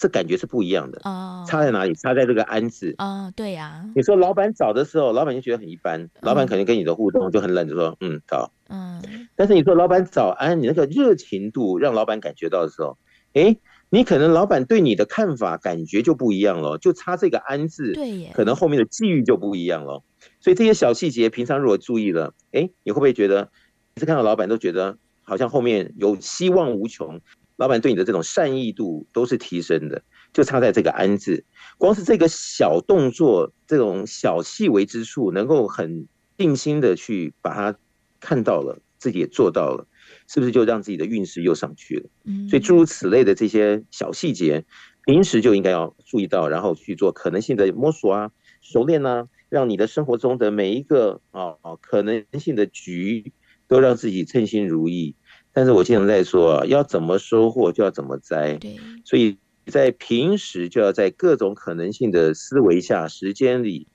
[0.00, 1.94] 这感觉是不一样的哦，差在哪里？
[1.94, 3.84] 差在这个“安”字哦，对呀、啊。
[3.94, 8.50] 你说老板早的时候，老板就觉得很一般，老板可能跟你的互动就很冷，就说嗯早。
[8.70, 9.02] 嗯。
[9.36, 12.96] 但是你说老板早安，你那个热情度让老板感觉到的时候，
[13.34, 13.54] 哎，
[13.90, 20.02] 你可能老板对你的看法感觉就不一样了，就差这个“安”字，对耶，可能后面的际遇就不一样了。
[20.40, 23.50] 所以这些小细节，平常如果注意了，哎，你会不会觉得
[23.94, 27.20] 每次看到老板都觉得好像后面有希望无穷？
[27.60, 31.44] 老板对你的这种善意度都是提升的，就差在这个“安”字。
[31.76, 36.06] 光是这个小动作，这种小细微之处，能够很
[36.38, 37.78] 定心的去把它
[38.18, 39.86] 看到了，自己也做到了，
[40.26, 42.08] 是不是就让自己的运势又上去了？
[42.24, 42.48] 嗯。
[42.48, 44.64] 所以诸如此类的这些小细节，
[45.04, 48.30] 平时就应该要注意到，然后去做可能性的摸索啊、
[48.62, 53.34] 熟练啊，让你的生活中的每一个啊可能性的局，
[53.68, 55.14] 都让自己称心如意。
[55.52, 58.54] 但是我经常在说，要怎么收获就要怎么栽。
[58.54, 59.36] 对，所以
[59.66, 63.86] 在平时就要在各种可能性的思维下、时间里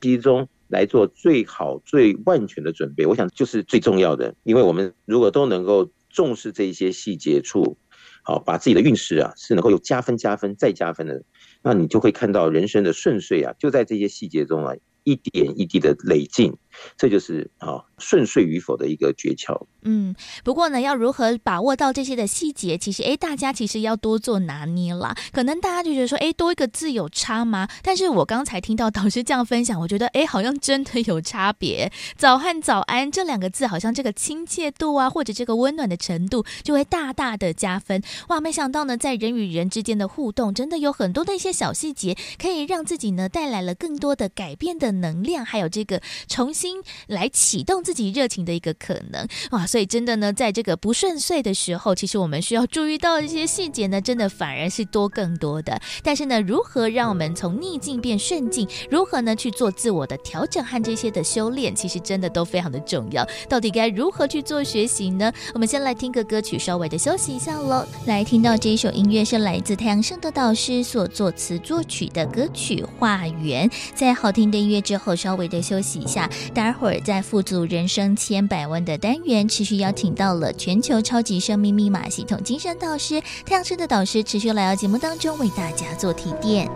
[0.00, 3.06] 集中来做最好、最万全的准备。
[3.06, 7.76] 我想就是最重要的，因为我们如果都能够重视这些细节处，
[8.22, 11.22] 好，把自己的运势啊是能够有加分、加分再加分的，
[11.62, 14.74] 那你就会看到人生的顺遂啊，就在这些细节中啊，
[15.04, 16.52] 一点一滴的累进。
[16.96, 19.66] 这就是啊顺遂与否的一个诀窍。
[19.82, 22.78] 嗯，不过呢，要如何把握到这些的细节？
[22.78, 25.14] 其实，哎，大家其实要多做拿捏啦。
[25.30, 27.68] 可能大家就觉得说，哎，多一个字有差吗？
[27.82, 31.92] 但是我刚才听到导师这样分享，我觉得，哎，好像真的有差别。
[32.16, 38.02] 早和早安这两个字，好像这个亲切度啊，或者这个温暖的程度，就会大大的加分。
[38.28, 46.63] 哇，没想到呢，在人与人之间的互动，真的有很多的一些小细节，可以让自己呢带来了更多的改变的能量，还有这个重新。
[46.64, 55.78] 心来启动自己热情的一个可能哇，所以真的呢，在这个不顺遂的时候，其实我们需要注意到一些细节呢，真的反而是多更多的。
[56.02, 63.28] 但是呢，如何让我们从逆境变顺境，如何呢去做自我的调整和这些的修炼，其实真的都非常的重要。
[63.46, 65.30] 到底该如何去做学习呢？
[65.52, 67.86] 我们先来听个歌曲，稍微的休息一下喽。
[68.06, 73.68] 来听到这一首音乐是来自太阳盛德导师所作词作曲的歌曲《化缘》。
[73.94, 76.30] 在好听的音乐之后，稍微的休息一下。
[76.54, 86.70] 待会儿在富足人生千百万的单元，持续邀请到了全球超级生命密码系统精神导师太阳盛德导师，持续来到节目当中为大家做提点。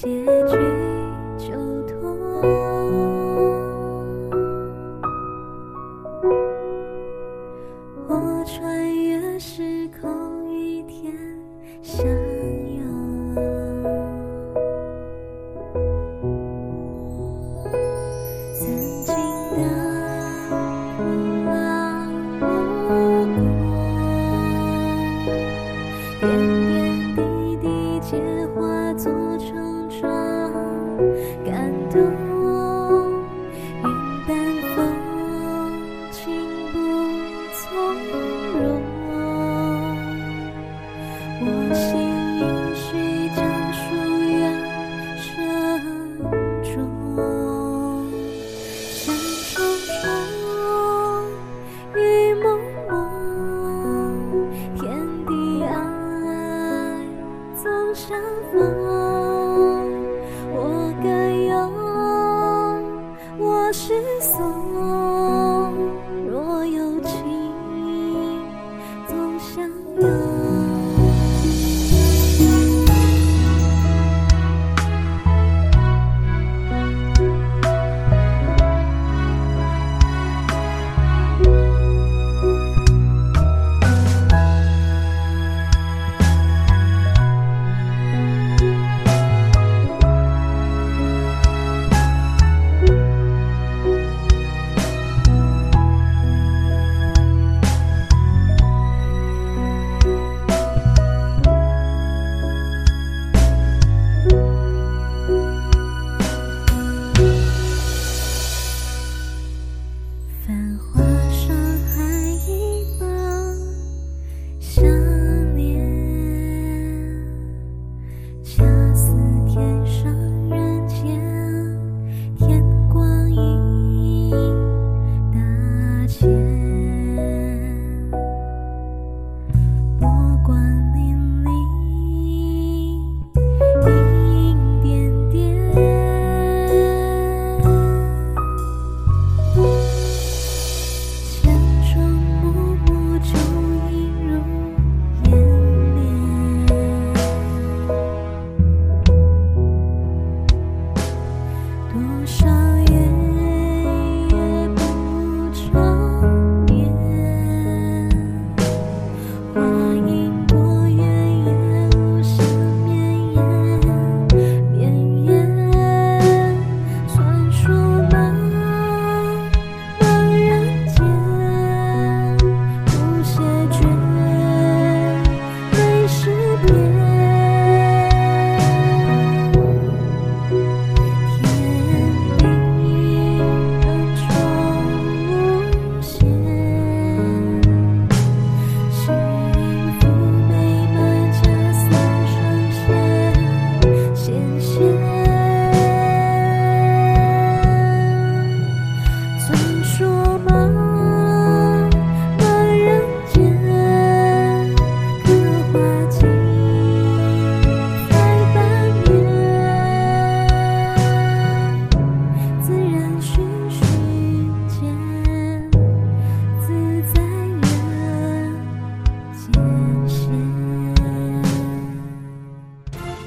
[0.00, 0.06] 结
[0.46, 0.77] 局。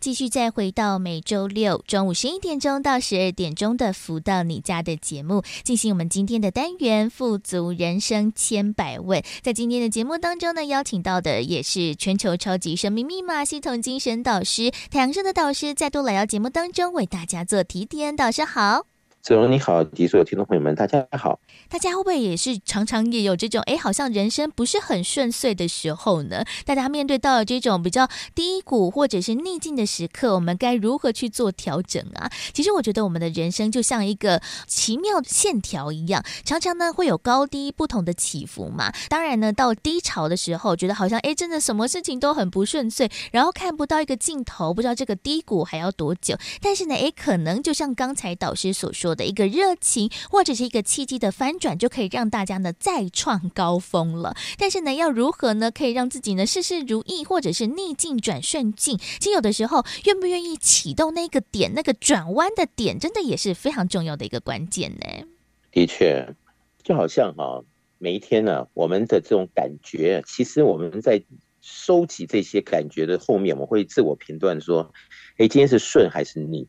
[0.00, 9.22] 继续再回到每周六中午十一点钟到十二点钟的“福到你家”的节目，进行我们今天的单元“富足人生千百问”。
[9.42, 18.16] 在今天的节目当中呢，邀请到的也是全球超级生命密码系统精神导师太阳社的导师，再度来到节目当中为大家做提点。
[18.16, 18.89] 导师好。
[19.22, 21.38] 子荣你好，及所有听众朋友们，大家好。
[21.68, 26.42] 大家会不会也是常常也有这种哎，好像人生不是很顺遂的时候呢？
[26.64, 32.32] 大家面对到了这种比较低谷或者是逆境的时刻，我们该如何去做调整啊？
[32.54, 38.90] 其实我觉得我们的人生就像一个奇妙线条一样，常常呢会有高低不同的起伏嘛。
[39.10, 46.34] 当然呢，到低潮的时候，觉得好像哎，真的什么事情都很不顺遂，然后看不到一个尽头，不知道这个低谷还要多久。
[46.62, 49.09] 但是呢，哎，可能就像刚才导师所说。
[49.10, 54.36] 我的一个热情或者是一个契机的翻转，就可以让大家呢再创高峰了。
[54.58, 58.98] 但是呢，要如何呢可以让自己呢事事如意，或者是逆境转顺境？
[58.98, 65.26] 其实有的时候，愿不愿意启动那个点，那个转弯的点，真的也是非常重要的一个关键呢。
[65.72, 66.34] 的确，
[66.82, 67.62] 就好像哈、
[67.98, 71.22] 每一天呢，我们的这种感觉，其实我们在
[71.60, 74.92] 收集这些感觉的后面，我们会自我评断说：
[75.36, 76.66] 哎，今天是顺还是逆？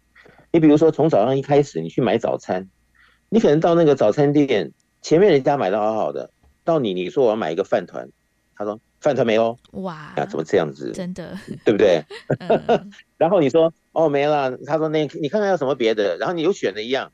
[0.54, 2.70] 你比如说，从早上一开始，你去买早餐，
[3.30, 4.72] 你可能到那个早餐店
[5.02, 6.30] 前面，人家买的好好的，
[6.66, 8.10] 到你你说我要买一个饭团，
[8.56, 10.92] 他说饭团没哦，哇，啊，怎么这样子？
[10.92, 12.04] 真的，对不对？
[12.40, 17.14] 嗯、 然后你说哦没了，他说那你看看有什么别的，然后你又选了一样，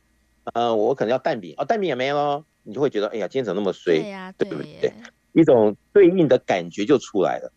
[0.53, 3.99] 呃，我可能要蛋饼，哦蛋饼也没了，你就会觉得哎呀，今天怎么那么衰？
[3.99, 4.91] 对呀、啊，对不对？
[5.33, 7.53] 一种对应的感觉就出来了。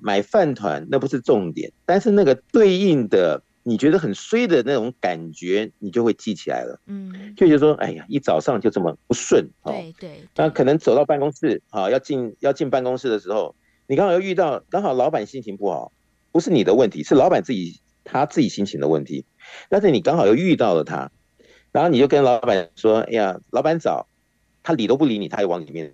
[0.00, 3.42] 买饭团那不是重点，但是那个对应的。
[3.68, 6.80] 你觉得很衰的那种感觉，你就会记起来了。
[6.86, 9.50] 嗯，就觉得说，哎呀，一早上就这么不顺。
[9.64, 10.20] 对对。
[10.36, 13.56] 那可能走到办公室啊，要进要进办公室的时候，
[13.88, 15.90] 你刚好又遇到，刚好老板心情不好，
[16.30, 19.24] 不是你的问题，是老板自己他自己心情的问题。
[19.68, 21.10] 但是你刚好又遇到了他，
[21.72, 24.06] 然后你就跟老板说：“哎呀，老板早。”
[24.62, 25.92] 他理都不理你，他又往里面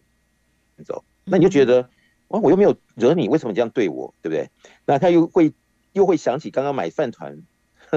[0.84, 1.04] 走。
[1.24, 1.88] 那你就觉得，
[2.28, 4.14] 哇，我又没有惹你，为什么这样对我？
[4.20, 4.50] 对不对？
[4.84, 5.52] 那他又会
[5.92, 7.38] 又会想起刚刚买饭团。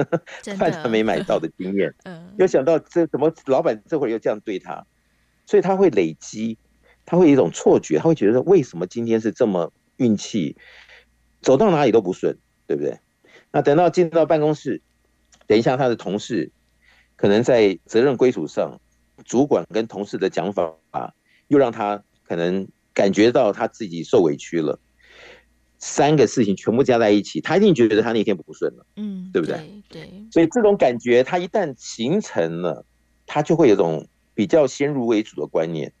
[0.58, 4.84] 饭团没买到的经验， 嗯，又想到这怎么老板这会儿又这样对他，
[5.46, 6.58] 所以他会累积，
[7.04, 10.56] 他会有一种错觉，他会觉得为什么今天是这么运气，
[11.40, 12.36] 走到哪里都不顺，
[12.66, 12.98] 对不对？
[13.52, 14.82] 那等到进到办公室，
[15.46, 16.50] 等一下他的同事
[17.16, 18.78] 可能在责任归属上，
[19.24, 21.12] 主管跟同事的讲法啊，
[21.48, 24.78] 又让他可能感觉到他自己受委屈了。
[25.78, 29.56] 三个事情全部加在一起，他一定觉得他那天不顺了，嗯，对不对？
[29.88, 32.84] 对，对，所以这种感觉，他一旦形成了，
[33.26, 35.92] 他就会有种比较先入为主的观念。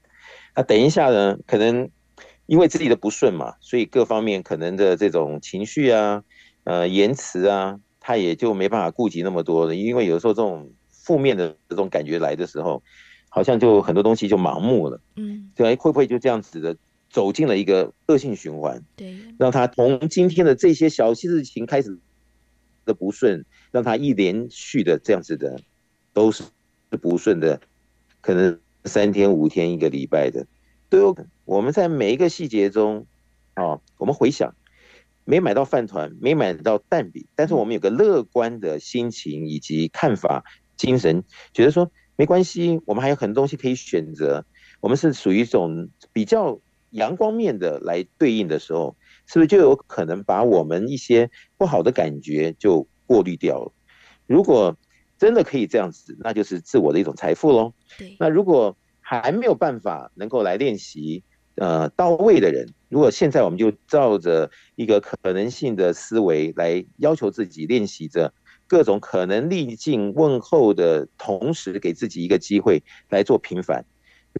[0.54, 1.88] 那等一下呢，可能
[2.46, 6.22] 因为自己的不顺嘛，所以各方面可能的这种情绪啊，
[6.64, 9.74] 呃，言辞啊，他也就没办法顾及那么多了。
[9.74, 12.82] 因为有时候这种负面的这种感觉来的时候，
[13.28, 16.74] 好像就很多东西就盲目了，嗯，对，会不会就这样子的？
[17.16, 21.98] 走进了一个恶性循环，对，让他从今天的这些小事情开始
[22.84, 25.58] 的不顺，让他一连续的这样子的
[26.12, 26.42] 都是
[27.00, 27.58] 不顺的，
[28.20, 30.46] 可能三天五天一个礼拜的
[30.90, 31.16] 都有。
[31.46, 33.06] 我们在每一个细节中，
[33.54, 34.54] 啊，我们回想，
[35.24, 40.44] 没买到饭团，没买到蛋饼，但是我们有个乐观的心情以及看法
[40.76, 44.44] 精神，觉得说没关系，我们还有很多东西可以选择，
[44.80, 46.60] 我们是属于一种比较。
[46.96, 53.72] 阳光面的来对应的时候，是不是就有可能把我们一些不好的感觉就过滤掉了？
[54.26, 54.76] 如果
[55.18, 57.72] 真的可以这样子，那就是自我的一种财富喽。
[57.96, 58.16] 对。
[58.18, 61.22] 那如果还没有办法能够来练习，
[61.54, 68.34] 呃，到位的人，如果现在我们就照着一个可能性的思维来要求自己练习着
[68.66, 73.84] 各种可能逆境问候的同时，给自己一个机会来做平反。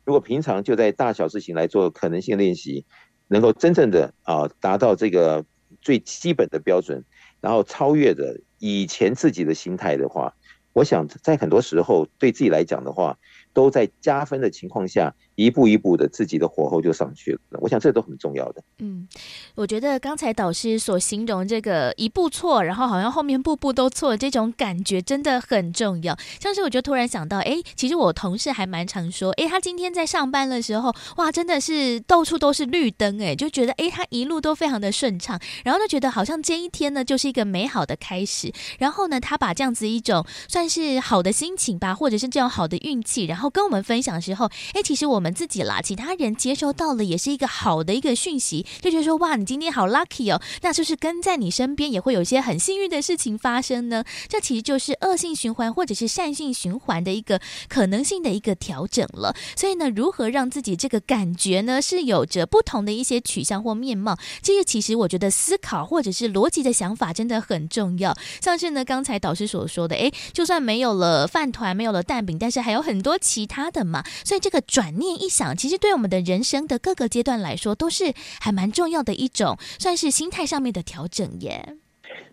[0.05, 2.85] 如果平常就在大小事情来做可能性练习，
[3.29, 5.45] 能够真正的啊达到这个
[5.81, 7.05] 最基本的标准，
[7.41, 10.35] 然后超越的以前自己的心态的话，
[10.73, 13.19] 我想在很多时候对自己来讲的话，
[13.53, 17.61] 都在加分的情况下，一步一步的自己的火候就上去了。
[17.61, 18.63] 我想这都很重要的。
[18.79, 19.09] 嗯，
[19.55, 26.15] 我觉得刚才导师所形容这个一步错，然后好像后面步步都错，这种感觉真的很重要。
[26.41, 38.53] 像是我就突然想到，哎，其实我同事还蛮常说，哎，他今天在上班的时候，哇，真的是到处都是绿灯，哎，就觉得哎，他一路都非常的顺畅，然后就觉得好像这一天呢就是一个美好的开始。
[38.79, 43.51] 然后呢，他把这样子一种算是好的心情吧，或者是这样好的运气，然后。
[43.57, 54.05] 跟我们分享的时候，哎，其实我们们自己啦，其他人接收到了也是一个好的一个讯息，就觉得说哇，你今天好 lucky 哦，那就是跟在你身边也会有一些很幸运的事情发生呢？
[54.29, 59.35] 这其实就是恶性循环或者是善性循环的一个可能性的一个调整了。
[59.57, 64.17] 所以呢，如何让自己这个感觉呢是有着不同的一些取向或面貌？
[64.41, 68.17] 这个其实我觉得思考或者是逻辑的想法真的很重要。
[68.41, 74.05] 像是呢，刚才导师所说的，诶，就算没有了饭团，没有了蛋饼，但是还有很多其他的嘛。
[74.25, 81.77] 所以这个转念一想，其实对我们的人生的各个阶段来说，都是还蛮重要的一种，算是心态上面的调整耶。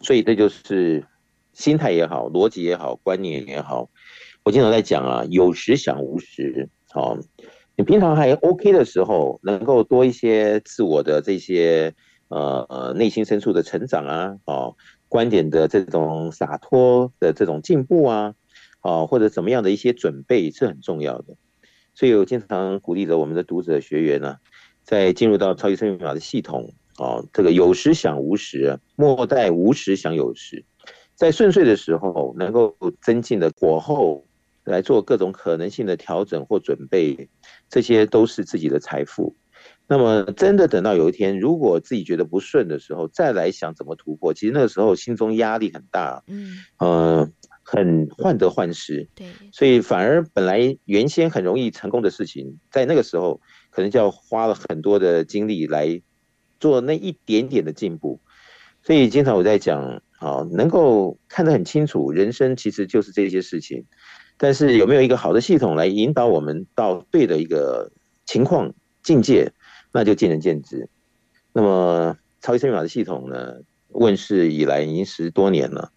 [0.01, 1.05] 所以这就是
[1.53, 3.89] 心态也好，逻辑也好，观念也好。
[4.43, 6.69] 我经常在讲啊，有时想无时。
[6.89, 7.17] 好，
[7.75, 11.93] 你平常还 OK 的时候，能够多一些自我的这些
[12.27, 14.75] 呃呃内心深处的成长啊，哦，
[15.07, 18.33] 观点的这种洒脱的这种进步啊，
[18.81, 21.35] 哦，或者怎么样的一些准备是很重要的。
[21.95, 24.37] 所以我经常鼓励着我们的读者学员呢，
[24.83, 30.65] 在进入到超级生命密码的系统，啊，这个有时想无时，莫待无时想有时，
[31.13, 34.25] 在顺遂的时候能够增进的果后
[34.63, 37.29] 来做各种可能性的调整或准备，
[37.69, 39.35] 这些都是自己的财富。
[39.87, 47.29] 那么真的等到有一天，如果自己觉得不顺的时候，再来想怎么突破，其实那个时候心中压力很大，嗯，呃。
[47.63, 53.39] 很患得患失，对，所以反而本来原先很容易成功的事情，在那个时候
[53.71, 56.01] 可能就要花了很多的精力来
[56.59, 58.19] 做那一点点的进步。
[58.81, 63.85] 所以经常我在讲，啊，能够看得很清楚，人生其实就是这些事情。
[64.35, 67.89] 但是有没有一个好的系统来引导我们到对的一个
[68.25, 69.53] 情况境界，
[69.93, 70.89] 那就见仁见智。
[71.53, 73.53] 那么超级生命密码的系统呢，
[73.87, 75.92] 问世以来已经十多年了。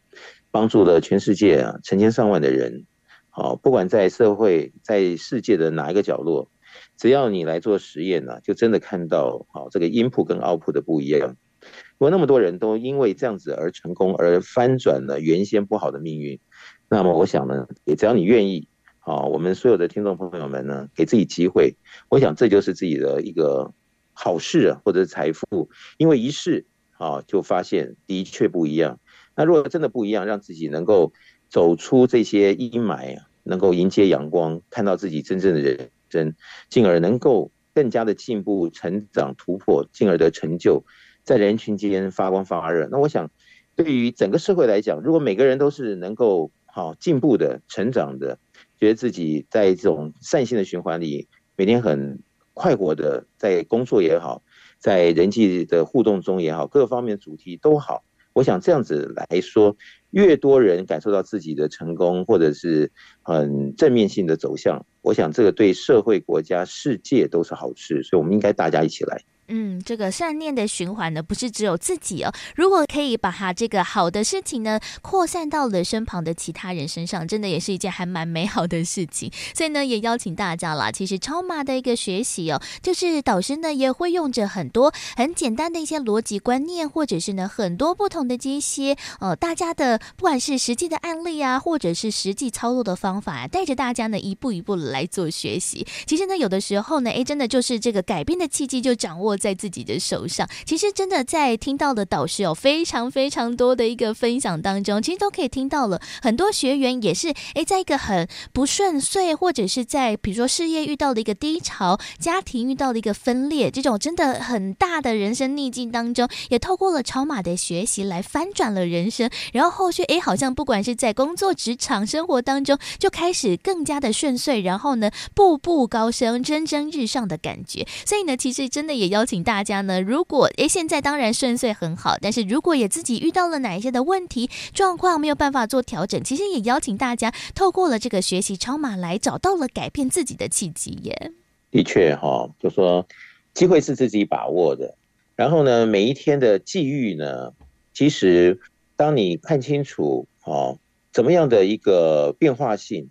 [0.56, 2.86] 帮助了全世界啊，成千上万的人，
[3.28, 6.50] 好，不管在社会，在世界的哪一个角落，
[6.96, 11.36] 只要你来做实验呢，就真的看到好这个阴谱跟 output 的不一样。
[11.60, 16.40] 如果那么多人都因为这样子而成功，而翻转了原先不好的命运，
[16.88, 18.66] 那么我想呢，也只要你愿意，
[19.00, 21.76] 啊，我们所有的听众朋友们呢，给自己机会，
[22.08, 23.74] 我想这就是自己的一个
[24.14, 26.64] 好事啊，或者是财富，因为一试
[26.96, 28.98] 啊，就发现的确不一样。
[29.36, 31.12] 那如果真的不一样，让自己能够
[31.48, 36.34] 走出这些阴霾，能够迎接阳光，看到自己真正的人生，
[36.70, 40.82] 进而能够更加的进步、成长、突破，进而的成就，
[41.22, 42.88] 在人群间发光发热。
[42.90, 43.30] 那我想，
[43.74, 48.38] 对于整个社会来讲，如果每个人都是能够好进步的、成长的，
[48.80, 52.20] 觉得自己在这种善性的循环里，每天很
[52.54, 54.42] 快活的，在工作也好，
[54.78, 58.02] 在人际的互动中也好，各方面主题都好。
[58.36, 59.74] 我想这样子来说，
[60.10, 69.22] 越多人感受到自己的成功，或者是很正面性的走向，我想这个对社会、国家、世界都是好事，所以我们应该大家一起来。
[69.48, 72.32] 嗯，这个善念的循环呢，不是只有自己哦。
[72.54, 79.30] 如果可以把它这个好的事情呢，扩散到了身旁的其他人身上，真的也是一件还蛮美好的事情。
[79.54, 95.86] 所以呢，也邀请大家啦，其实超马的一个学习哦，就是导师呢也会用着很多很简单的一些逻辑观念，或者是呢很多不同的这些呃大家的不管是实际的案例啊，或者是实际操作的方法啊，带着大家呢一步一步来做学习。
[96.06, 127.86] 其实呢，有的时候呢，诶，真的就是这个改变的契机就掌握在自己的手上，其实真的在听到的导师有非常非常多的一个分享当中，其实都可以听到了很多学员也是诶，在一个很不顺遂，或者是在比如说事业遇到的一个低潮，家庭遇到的一个分裂，这种真的很大的人生逆境当中，也透过了超码的学习来翻转了人生，然后后续诶，好像不管是在工作、职场、生活当中，就开始更加的顺遂，然后呢步步高升、蒸蒸日上的感觉。
[128.06, 141.32] 所以呢，其实真的也要请大家呢，如果诶现在当然顺遂很好，但是如果也自己遇到了哪一些的问题状况没有办法做调整，其实也邀请大家透过了这个学习超马来找到了改变自己的契机耶。
[141.70, 143.06] 的确哈、哦，就说
[143.52, 144.94] 机会是自己把握的，
[145.34, 147.52] 然后呢，每一天的际遇呢，
[147.92, 148.58] 其实
[148.94, 150.78] 当你看清楚哦，
[151.12, 153.10] 怎么样的一个变化性。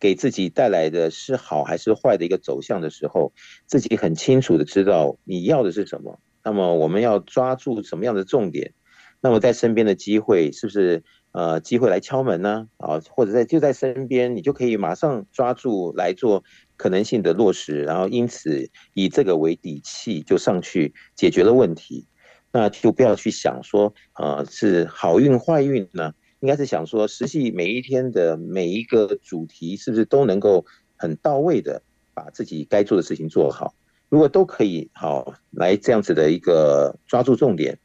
[0.00, 3.32] 给自己带来的是好还是坏的一个走向的时候，
[3.66, 6.20] 自己很清楚的知道你要的是什么。
[6.44, 8.72] 那么我们要抓住什么样的重点？
[9.20, 12.68] 那么在身边的机会是不是呃机会来敲门呢？
[12.76, 16.44] 啊，或者在就在身边，你就可以马上抓住来做
[16.76, 22.06] 可能性的落实，然后因此以这个为底气就上去解决了问题。
[22.50, 26.12] 那就不要去想说呃是好运坏运呢？
[26.40, 30.64] 应该是想说，实际每一天的每一个主题，是不是都能够
[30.96, 31.82] 很到位的
[32.14, 33.74] 把自己该做的事情做好。
[34.08, 37.78] 如果都可以好来这样子的一个抓住重点，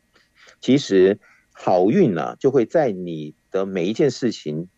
[0.61, 1.19] 其实
[1.51, 4.69] 好运呢、啊、就会在你的每一件事情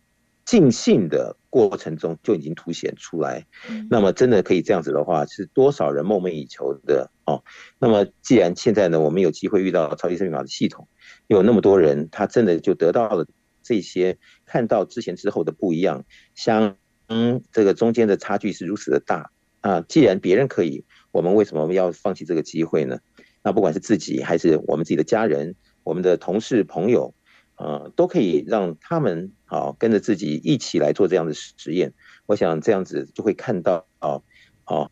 [0.44, 3.46] 尽兴的过程中就已经凸显出来。
[3.90, 7.44] 那么真的可以这样子的话，是多少人梦寐以求的哦。
[7.78, 10.88] 那么既然现在呢，我们有机会遇到超级生命密码的系统，
[11.28, 13.26] 有那么多人，他真的就得到了
[13.66, 16.04] 这些，看到之前之后的不一样，
[16.34, 16.76] 像
[17.08, 19.80] 嗯这个中间的差距是如此的大啊。
[19.82, 20.84] 既然别人可以。
[21.12, 22.98] 我们为什么要放弃这个机会呢？
[23.42, 27.14] 那不管是自己还是我们自己的家人、我们的同事朋友，
[27.56, 31.94] 呃，都可以让他们啊跟着自己一起来做这样的实验。
[32.26, 34.20] 我想这样子就会看到啊
[34.64, 34.90] 啊，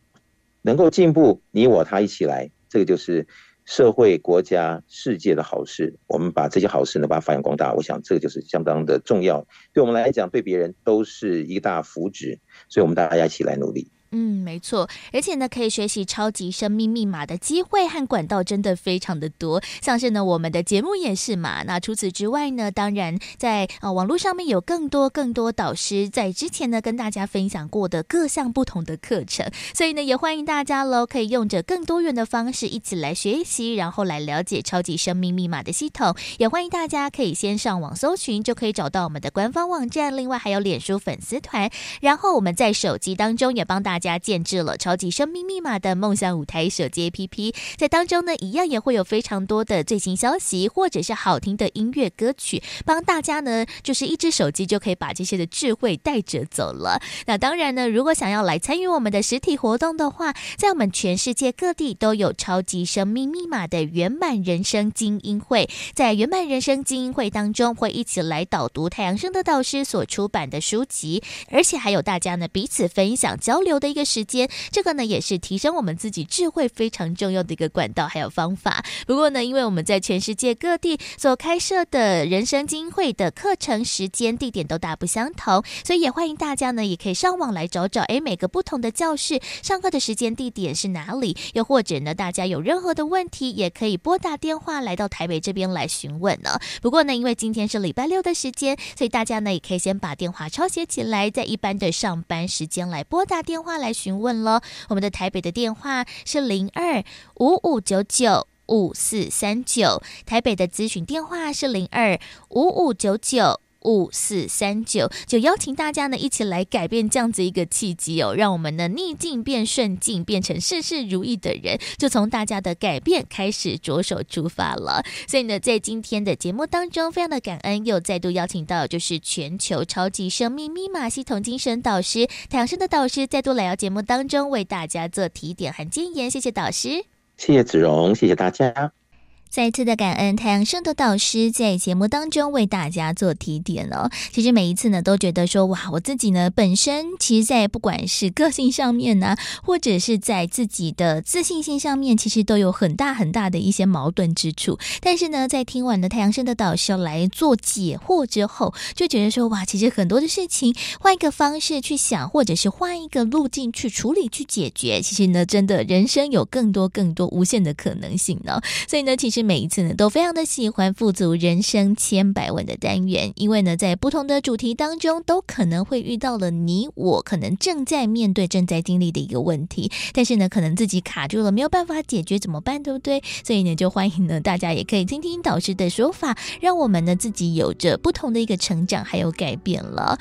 [0.63, 3.27] 能够进步，你我他一起来，这个就是
[3.65, 5.97] 社会、国家、世界的好事。
[6.07, 7.73] 我们把这些好事呢，把它发扬光大。
[7.73, 12.39] 我想这个就是相当的重要，对我们来讲，对别人都是一大福祉。
[12.69, 13.91] 所以，我们大家一起来努力。
[14.17, 21.63] 嗯，没错，而且呢，可以学习超级生命密码的机会和管道真的非常的多，像是呢，我们的节目也是嘛。
[21.63, 36.15] 那除此之外呢，当然在呃网络上面有更多更多导师在之前呢跟大家分享过的各项不同的课程，所以呢，也欢迎大家喽，可以用着更多元的方式一起来学习，然后来了解超级生命密码的系统。
[36.37, 44.04] 也欢迎大家可以先上网搜寻，就可以找到我们的官方网站，另外还有脸书粉丝团，然后我们在手机当中也帮大家。
[44.05, 57.01] 家建置了超级生命密码的梦想舞台手机 APP，在当中呢，一样也会有非常多的最新消息，或者是好听的音乐歌曲，帮大家呢，就是一只手机就可以把这些的智慧带着走了。
[57.25, 73.94] 那当然呢，如果想要来参与我们的实体活动的话，在我们全世界各地都有超级生命密码的圆满人生精英会，在圆满人生精英会当中，会一起来导读太阳生的导师所出版的书籍，而且还有大家呢彼此分享交流的。
[73.95, 78.83] 一个时间，这个呢也是提升我们自己智慧非常重要的一个管道还有方法。
[79.07, 91.37] 不过呢，因为我们在全世界各地所开设的人生精英会的课程时间地点都大不相同，所以也欢迎大家呢也可以上网来找找，哎，每个不同的教室上课的时间地点是哪里？
[91.53, 96.59] 又或者呢，大家有任何的问题，也可以拨打电话来到台北这边来询问呢。
[96.81, 103.95] 不过呢，因为今天是礼拜六的时间，所以大家呢也可以先把电话抄写起来，在一般的上班时间来拨打电话来。
[103.95, 104.59] 询问喽，
[104.89, 107.01] 我们的台北的电话是零二
[107.37, 112.19] 五五九九五四三九，台北的咨询电话是零二
[112.49, 113.61] 五五九九。
[113.85, 125.03] 五四三九，就邀请大家呢一起来改变这样子一个契机哦，让我们呢逆境变顺境，变成事事如意的人，就从大家的改变开始着手出发了。
[125.27, 136.31] 所以呢，在今天的节目当中，非常的感恩，又再度邀请到就是全球超级生命密码系统精神导师太阳盛德导师，再度来到节目当中为大家做提点和建言。
[136.31, 137.05] 谢谢导师，
[137.37, 139.04] 谢谢子荣，谢谢大家。
[139.49, 144.09] 再次的感恩太阳盛德导师在节目当中为大家做提点哦。
[144.33, 154.77] 其实每一次呢，都觉得说哇，我自己呢本身其实，在不管是个性上面呢，或者是在自己的自信心上面，其实都有很大很大的一些矛盾之处。
[154.99, 168.59] 但是呢，在听完了太阳盛德导师来做解惑之后，就觉得说哇，其实很多的事情换一个方式去想，或者是换一个路径去处理去解决，其实呢，真的人生有更多更多无限的可能性呢。
[168.89, 169.34] 所以呢，其实。
[169.35, 182.81] 是每一次呢，都非常的喜欢富足人生千百万的单元，因为呢，在不同的主题当中，都可能会遇到了你我可能正在面对、正在经历的一个问题，但是呢，可能自己卡住了，没有办法解决，怎么办？
[182.81, 183.21] 对不对？
[183.43, 190.17] 所以呢，就欢迎呢，大家也可以听听导师的说法，让我们呢自己有着不同的一个成长还有改变了。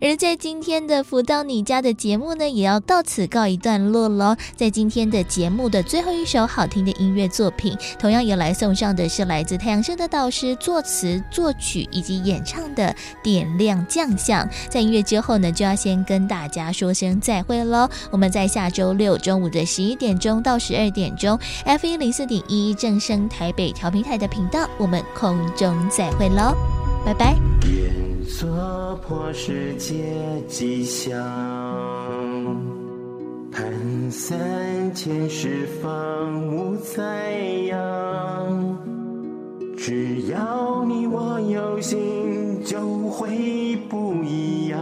[0.00, 4.34] 而在今天的福到你家的节目呢，也要到此告一段落喽。
[4.56, 8.53] 在今天的节目的最后一首好听的音乐作品，同样也来。
[8.54, 12.84] 送上的是来自太阳盛德导师作词作曲以及演唱的
[13.22, 14.46] 《点亮将相》。
[14.70, 17.88] 在音乐之后呢，就要先跟大家说声再会喽。
[18.10, 26.54] 我们在下周六中午的十一点钟到十二点钟，F 一零四点一正声台北调频台的频道，我们空中再会喽，
[27.04, 27.34] 拜拜。
[33.54, 37.04] 盼三千世方无彩
[37.68, 38.76] 阳，
[39.76, 42.80] 只要你我有心，就
[43.10, 44.80] 会不一样，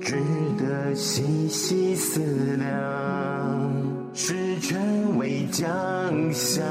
[0.00, 0.16] 值
[0.58, 2.22] 得细细思
[2.56, 2.66] 量，
[4.14, 5.68] 使成为将
[6.32, 6.64] 相，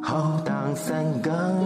[0.00, 1.63] 浩荡三纲无常。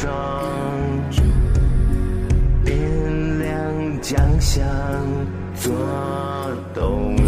[0.00, 0.10] 双
[2.64, 4.64] 点亮家乡
[5.54, 5.70] 昨
[6.72, 7.19] 冬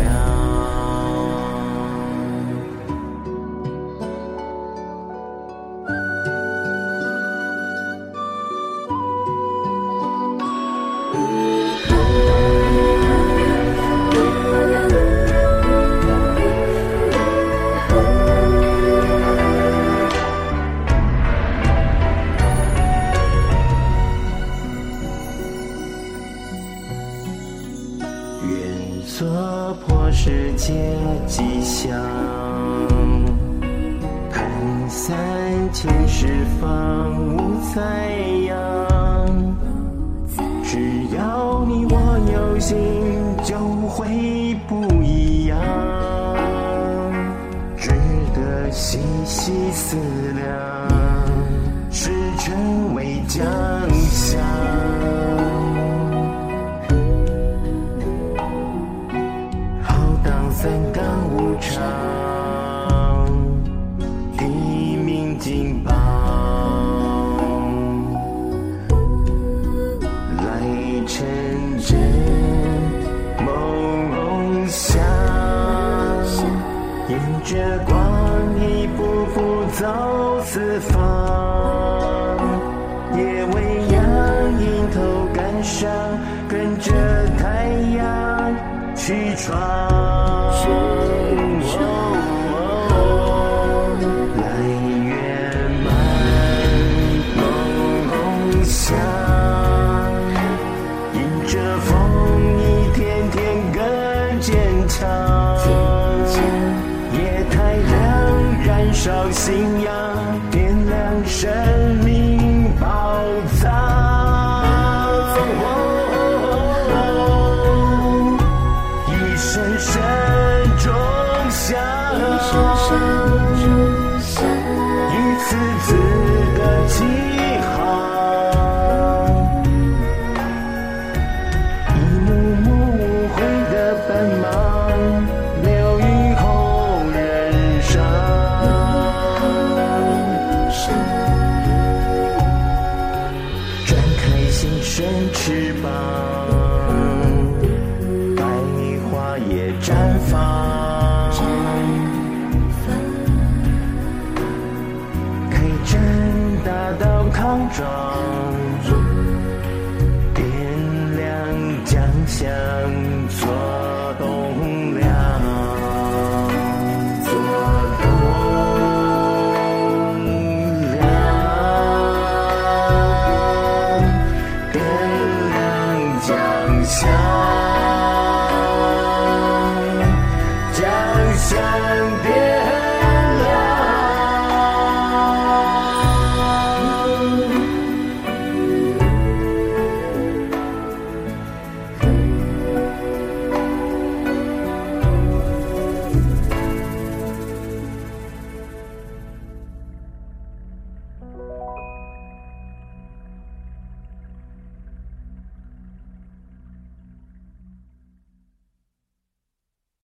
[109.05, 110.12] 找信仰。